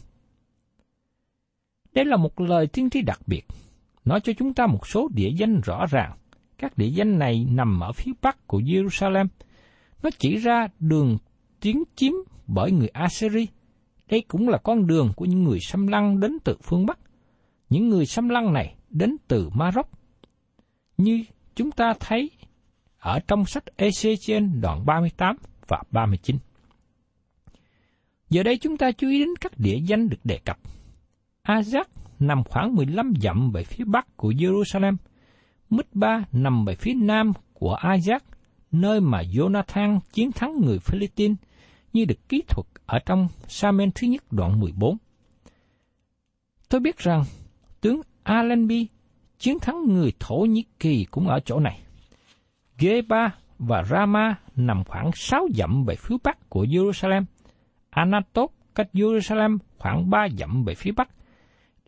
Đây 1.93 2.05
là 2.05 2.17
một 2.17 2.41
lời 2.41 2.67
tiên 2.67 2.91
tri 2.91 3.03
đặc 3.03 3.21
biệt, 3.27 3.47
nói 4.05 4.21
cho 4.21 4.33
chúng 4.39 4.55
ta 4.55 4.67
một 4.67 4.87
số 4.87 5.09
địa 5.15 5.31
danh 5.39 5.61
rõ 5.61 5.87
ràng 5.87 6.13
các 6.59 6.79
địa 6.79 6.89
danh 6.89 7.19
này 7.19 7.47
nằm 7.51 7.81
ở 7.81 7.93
phía 7.93 8.13
bắc 8.23 8.47
của 8.47 8.61
Jerusalem. 8.61 9.27
Nó 10.05 10.11
chỉ 10.19 10.37
ra 10.37 10.69
đường 10.81 11.19
tiến 11.61 11.83
chiếm 11.97 12.13
bởi 12.47 12.73
người 12.73 12.89
Assyri. 12.89 13.49
Đây 14.09 14.25
cũng 14.29 14.49
là 14.49 14.59
con 14.59 14.87
đường 14.87 15.13
của 15.17 15.25
những 15.25 15.45
người 15.45 15.59
xâm 15.61 15.87
lăng 15.87 16.21
đến 16.21 16.39
từ 16.45 16.57
phương 16.63 16.87
Bắc. 16.87 16.99
Những 17.71 17.89
người 17.89 18.07
xâm 18.07 18.29
lăng 18.29 18.53
này 18.53 18.75
đến 18.91 19.17
từ 19.29 19.49
Maroc. 19.55 19.91
Như 20.97 21.25
chúng 21.55 21.71
ta 21.71 21.95
thấy 22.01 22.31
ở 22.99 23.19
trong 23.29 23.45
sách 23.47 23.65
Ezechiel 23.77 24.61
đoạn 24.61 24.87
38 24.87 25.37
và 25.69 25.83
39. 25.91 26.37
Giờ 28.31 28.43
đây 28.43 28.59
chúng 28.59 28.77
ta 28.77 28.93
chú 28.93 29.09
ý 29.09 29.19
đến 29.19 29.35
các 29.41 29.53
địa 29.59 29.79
danh 29.87 30.09
được 30.09 30.21
đề 30.25 30.39
cập. 30.45 30.59
Azak 31.45 31.85
nằm 32.19 32.45
khoảng 32.45 32.75
15 32.75 33.13
dặm 33.23 33.51
về 33.51 33.65
phía 33.65 33.85
bắc 33.85 34.17
của 34.17 34.33
Jerusalem. 34.33 34.97
Mít-ba 35.71 36.23
nằm 36.33 36.65
về 36.65 36.75
phía 36.75 36.95
nam 36.95 37.33
của 37.53 37.77
Azak, 37.83 38.21
nơi 38.75 39.01
mà 39.01 39.23
Jonathan 39.23 40.01
chiến 40.13 40.33
thắng 40.33 40.61
người 40.61 40.79
Philippines 40.79 41.37
như 41.93 42.05
được 42.05 42.29
ký 42.29 42.43
thuật 42.49 42.67
ở 42.87 42.99
trong 43.07 43.29
Samen 43.49 43.91
thứ 43.95 44.07
nhất 44.07 44.33
đoạn 44.33 44.61
14. 44.61 44.97
Tôi 46.69 46.81
biết 46.81 46.99
rằng 46.99 47.25
tướng 47.81 48.01
Allenby 48.23 48.87
chiến 49.39 49.59
thắng 49.59 49.85
người 49.89 50.13
Thổ 50.21 50.37
Nhĩ 50.37 50.65
Kỳ 50.79 51.05
cũng 51.05 51.29
ở 51.29 51.41
chỗ 51.45 51.61
này. 51.61 51.81
Geba 52.79 53.31
và 53.59 53.83
Rama 53.83 54.39
nằm 54.57 54.85
khoảng 54.85 55.11
6 55.15 55.49
dặm 55.55 55.85
về 55.85 55.95
phía 55.99 56.17
bắc 56.25 56.51
của 56.51 56.65
Jerusalem. 56.65 57.25
Anatot 57.91 58.51
cách 58.75 58.89
Jerusalem 58.93 59.59
khoảng 59.79 60.11
3 60.11 60.27
dặm 60.39 60.65
về 60.65 60.75
phía 60.75 60.93
bắc. 60.93 61.09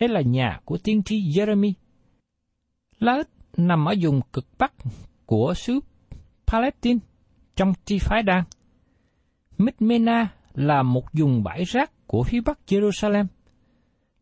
Đây 0.01 0.09
là 0.09 0.21
nhà 0.21 0.61
của 0.65 0.79
tiên 0.79 1.03
tri 1.03 1.21
Jeremy. 1.21 1.73
Laed 2.99 3.27
nằm 3.57 3.85
ở 3.85 3.95
vùng 4.01 4.21
cực 4.33 4.47
bắc 4.59 4.73
của 5.27 5.55
xứ 5.57 5.81
Palestine 6.47 6.99
trong 7.57 7.73
chi 7.85 7.99
phái 7.99 8.23
đan. 8.23 8.45
Mitmena 9.59 10.29
là 10.55 10.83
một 10.83 11.05
vùng 11.13 11.43
bãi 11.43 11.65
rác 11.65 12.07
của 12.07 12.23
phía 12.23 12.41
bắc 12.41 12.59
Jerusalem. 12.67 13.27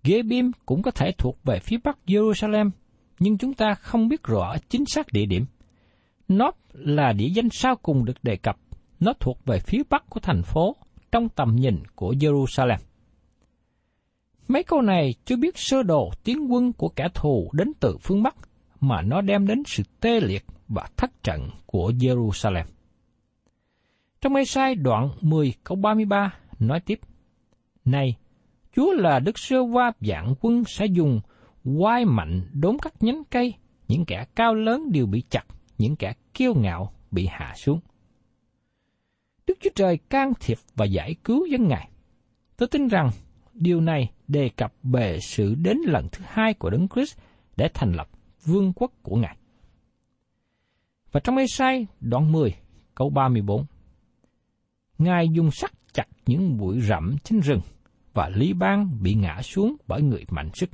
Gebim 0.05 0.51
cũng 0.67 0.83
có 0.83 0.91
thể 0.91 1.13
thuộc 1.19 1.39
về 1.45 1.59
phía 1.59 1.77
bắc 1.85 1.99
Jerusalem, 2.07 2.71
nhưng 3.19 3.39
chúng 3.39 3.55
ta 3.55 3.75
không 3.75 4.09
biết 4.09 4.23
rõ 4.23 4.57
chính 4.69 4.85
xác 4.87 5.07
địa 5.13 5.27
điểm. 5.27 5.47
Nó 6.29 6.51
là 6.73 7.13
địa 7.13 7.29
danh 7.29 7.49
sau 7.51 7.77
cùng 7.77 8.05
được 8.05 8.25
đề 8.25 8.37
cập. 8.37 8.57
Nó 9.01 9.13
thuộc 9.21 9.45
về 9.45 9.59
phía 9.59 9.83
bắc 9.91 10.11
của 10.11 10.21
thành 10.21 10.43
phố, 10.43 10.77
trong 11.13 11.29
tầm 11.29 11.57
nhìn 11.57 11.83
của 11.95 12.13
Jerusalem. 12.13 12.79
Mấy 14.49 14.63
câu 14.63 14.83
này 14.83 15.15
chưa 15.25 15.37
biết 15.37 15.59
sơ 15.59 15.83
đồ 15.83 16.11
tiến 16.25 16.53
quân 16.53 16.73
của 16.73 16.89
kẻ 16.89 17.09
thù 17.15 17.51
đến 17.53 17.73
từ 17.81 17.97
phương 18.01 18.23
Bắc, 18.23 18.35
mà 18.81 19.03
nó 19.03 19.21
đem 19.21 19.47
đến 19.47 19.63
sự 19.67 19.83
tê 20.01 20.21
liệt 20.21 20.45
và 20.69 20.89
thất 20.97 21.23
trận 21.23 21.51
của 21.67 21.93
Jerusalem. 21.99 22.65
Trong 24.21 24.35
ê 24.35 24.45
sai 24.45 24.75
đoạn 24.75 25.11
10 25.21 25.55
câu 25.65 25.77
33 25.77 26.35
nói 26.59 26.81
tiếp, 26.81 27.01
Này, 27.85 28.17
Chúa 28.77 28.93
là 28.93 29.19
Đức 29.19 29.39
Sơ 29.39 29.61
Hoa 29.61 29.93
dạng 30.01 30.35
quân 30.41 30.65
sẽ 30.67 30.87
dùng 30.87 31.21
quai 31.79 32.05
mạnh 32.05 32.43
đốn 32.53 32.77
các 32.83 32.95
nhánh 33.01 33.23
cây, 33.31 33.55
những 33.89 34.05
kẻ 34.05 34.25
cao 34.35 34.55
lớn 34.55 34.93
đều 34.93 35.07
bị 35.07 35.23
chặt, 35.31 35.45
những 35.79 35.97
kẻ 35.97 36.15
kiêu 36.35 36.55
ngạo 36.55 36.93
bị 37.11 37.27
hạ 37.27 37.55
xuống. 37.57 37.81
Đức 39.47 39.59
Chúa 39.61 39.71
Trời 39.75 39.99
can 40.11 40.33
thiệp 40.41 40.59
và 40.75 40.85
giải 40.85 41.15
cứu 41.25 41.47
dân 41.47 41.69
Ngài. 41.69 41.89
Tôi 42.57 42.69
tin 42.69 42.89
rằng 42.89 43.11
điều 43.53 43.81
này 43.81 44.11
đề 44.29 44.49
cập 44.57 44.73
về 44.83 45.19
sự 45.21 45.55
đến 45.55 45.79
lần 45.87 46.09
thứ 46.13 46.25
hai 46.29 46.55
của 46.55 46.71
Đấng 46.71 46.89
Christ 46.89 47.19
để 47.57 47.69
thành 47.75 47.93
lập 47.93 48.09
vương 48.45 48.73
quốc 48.77 48.93
của 49.03 49.17
Ngài. 49.17 49.37
Và 51.15 51.21
trong 51.21 51.37
Ê-sai 51.37 51.87
đoạn 52.01 52.33
10, 52.33 52.55
câu 52.95 53.11
34. 53.11 53.65
Ngài 54.99 55.29
dùng 55.33 55.51
sắt 55.51 55.71
chặt 55.93 56.07
những 56.27 56.57
bụi 56.57 56.81
rậm 56.81 57.17
trên 57.25 57.41
rừng 57.41 57.61
và 58.15 58.29
lý 58.29 58.53
ban 58.53 58.91
bị 59.03 59.15
ngã 59.15 59.43
xuống 59.43 59.77
bởi 59.87 60.03
người 60.03 60.25
mạnh 60.31 60.51
sức. 60.55 60.71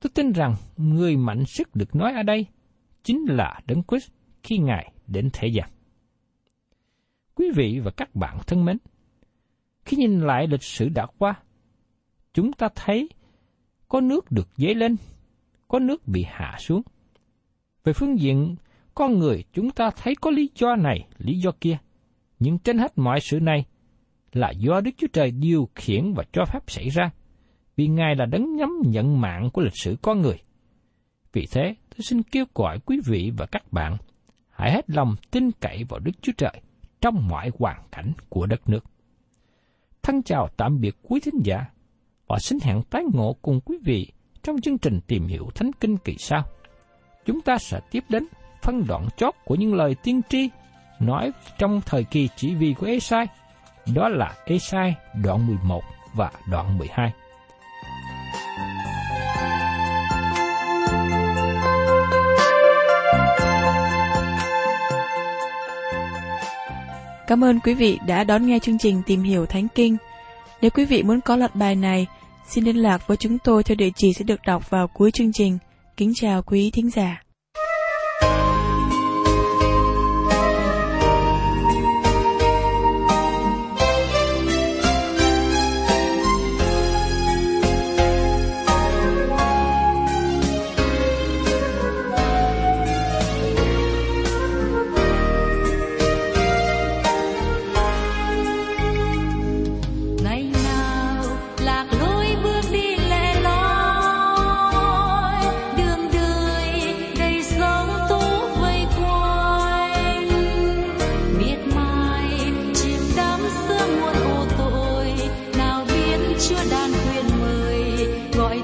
Tôi 0.00 0.10
tin 0.14 0.32
rằng 0.32 0.54
người 0.76 1.16
mạnh 1.16 1.44
sức 1.46 1.76
được 1.76 1.94
nói 1.96 2.12
ở 2.12 2.22
đây 2.22 2.46
chính 3.02 3.24
là 3.28 3.60
Đấng 3.66 3.82
Christ 3.88 4.10
khi 4.42 4.58
Ngài 4.58 4.92
đến 5.06 5.30
thế 5.32 5.48
gian. 5.48 5.68
Quý 7.34 7.50
vị 7.56 7.80
và 7.84 7.90
các 7.90 8.14
bạn 8.14 8.38
thân 8.46 8.64
mến, 8.64 8.78
khi 9.84 9.96
nhìn 9.96 10.20
lại 10.20 10.46
lịch 10.46 10.62
sử 10.62 10.88
đã 10.88 11.06
qua, 11.18 11.42
chúng 12.32 12.52
ta 12.52 12.68
thấy 12.74 13.08
có 13.88 14.00
nước 14.00 14.32
được 14.32 14.48
dấy 14.56 14.74
lên, 14.74 14.96
có 15.68 15.78
nước 15.78 16.08
bị 16.08 16.24
hạ 16.28 16.56
xuống. 16.58 16.82
Về 17.84 17.92
phương 17.92 18.20
diện 18.20 18.56
con 18.98 19.18
người 19.18 19.44
chúng 19.52 19.70
ta 19.70 19.90
thấy 19.90 20.14
có 20.20 20.30
lý 20.30 20.50
do 20.54 20.76
này, 20.76 21.08
lý 21.18 21.38
do 21.38 21.50
kia. 21.60 21.78
Nhưng 22.38 22.58
trên 22.58 22.78
hết 22.78 22.98
mọi 22.98 23.20
sự 23.20 23.40
này 23.40 23.64
là 24.32 24.50
do 24.50 24.80
Đức 24.80 24.90
Chúa 24.96 25.06
Trời 25.12 25.30
điều 25.30 25.68
khiển 25.74 26.12
và 26.12 26.24
cho 26.32 26.44
phép 26.44 26.58
xảy 26.66 26.88
ra, 26.88 27.10
vì 27.76 27.86
Ngài 27.86 28.16
là 28.16 28.26
đấng 28.26 28.56
nhắm 28.56 28.70
nhận 28.86 29.20
mạng 29.20 29.50
của 29.52 29.62
lịch 29.62 29.76
sử 29.82 29.96
con 30.02 30.22
người. 30.22 30.38
Vì 31.32 31.46
thế, 31.52 31.74
tôi 31.90 31.98
xin 32.02 32.22
kêu 32.22 32.44
gọi 32.54 32.78
quý 32.78 33.00
vị 33.06 33.32
và 33.36 33.46
các 33.46 33.72
bạn 33.72 33.96
hãy 34.50 34.72
hết 34.72 34.90
lòng 34.90 35.14
tin 35.30 35.50
cậy 35.60 35.84
vào 35.88 36.00
Đức 36.00 36.12
Chúa 36.22 36.32
Trời 36.36 36.60
trong 37.00 37.28
mọi 37.28 37.50
hoàn 37.58 37.82
cảnh 37.90 38.12
của 38.28 38.46
đất 38.46 38.68
nước. 38.68 38.84
Thân 40.02 40.22
chào 40.22 40.48
tạm 40.56 40.80
biệt 40.80 40.96
quý 41.02 41.20
thính 41.20 41.40
giả 41.44 41.64
và 42.26 42.38
xin 42.38 42.58
hẹn 42.62 42.82
tái 42.90 43.02
ngộ 43.12 43.36
cùng 43.42 43.60
quý 43.60 43.78
vị 43.84 44.12
trong 44.42 44.60
chương 44.60 44.78
trình 44.78 45.00
tìm 45.06 45.26
hiểu 45.26 45.48
Thánh 45.54 45.70
Kinh 45.80 45.96
kỳ 45.96 46.16
sau. 46.18 46.42
Chúng 47.24 47.40
ta 47.40 47.58
sẽ 47.58 47.80
tiếp 47.90 48.04
đến 48.08 48.24
phân 48.62 48.86
đoạn 48.86 49.06
chót 49.16 49.34
của 49.44 49.54
những 49.54 49.74
lời 49.74 49.96
tiên 50.02 50.20
tri 50.28 50.48
nói 51.00 51.32
trong 51.58 51.80
thời 51.86 52.04
kỳ 52.04 52.28
chỉ 52.36 52.54
vì 52.54 52.74
của 52.74 52.86
Esai, 52.86 53.26
đó 53.94 54.08
là 54.08 54.34
Esai 54.44 54.94
đoạn 55.22 55.46
11 55.46 55.82
và 56.14 56.30
đoạn 56.50 56.78
12. 56.78 57.12
Cảm 67.26 67.44
ơn 67.44 67.60
quý 67.60 67.74
vị 67.74 67.98
đã 68.06 68.24
đón 68.24 68.46
nghe 68.46 68.58
chương 68.58 68.78
trình 68.78 69.02
Tìm 69.06 69.22
hiểu 69.22 69.46
Thánh 69.46 69.68
Kinh. 69.74 69.96
Nếu 70.62 70.70
quý 70.70 70.84
vị 70.84 71.02
muốn 71.02 71.20
có 71.20 71.36
loạt 71.36 71.54
bài 71.54 71.74
này, 71.74 72.06
xin 72.46 72.64
liên 72.64 72.76
lạc 72.76 73.06
với 73.06 73.16
chúng 73.16 73.38
tôi 73.38 73.62
theo 73.62 73.74
địa 73.74 73.90
chỉ 73.96 74.12
sẽ 74.12 74.24
được 74.24 74.40
đọc 74.46 74.70
vào 74.70 74.88
cuối 74.88 75.10
chương 75.10 75.32
trình. 75.32 75.58
Kính 75.96 76.12
chào 76.14 76.42
quý 76.42 76.70
thính 76.74 76.90
giả. 76.90 77.22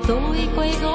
Tôi 0.06 0.20
途 0.80 0.93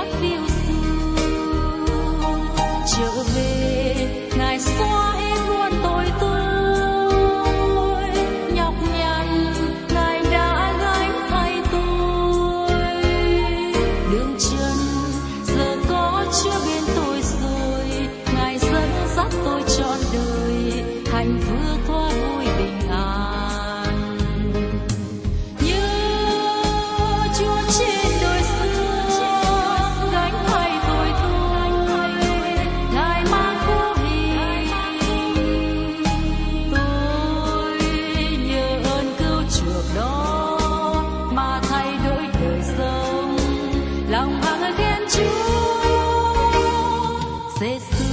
this 47.59 48.08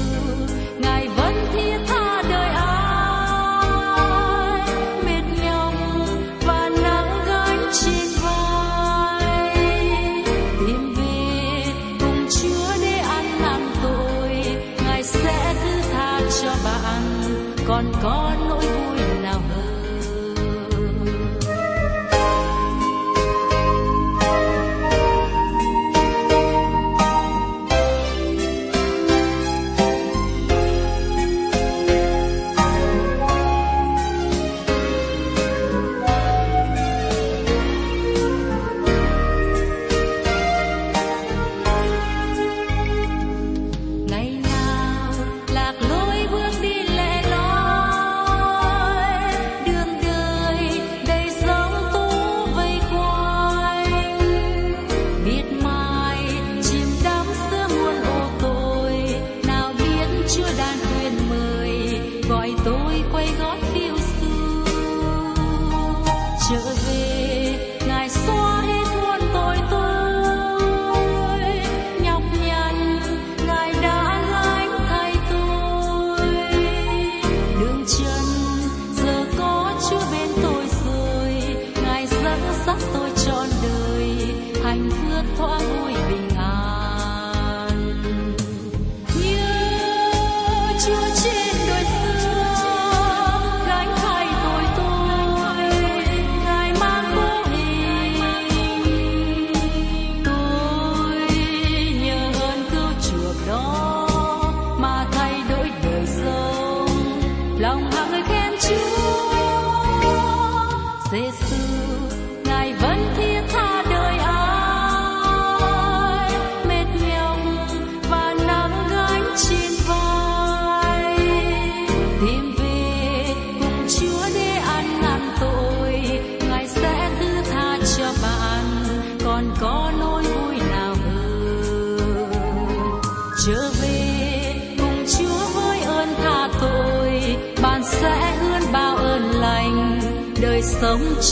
lòng 107.58 107.90
hàng 107.90 108.10
người 108.10 108.22
khen 108.22 108.52
Chúa. 108.60 109.36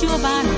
Bạn 0.02 0.44
sẽ 0.46 0.53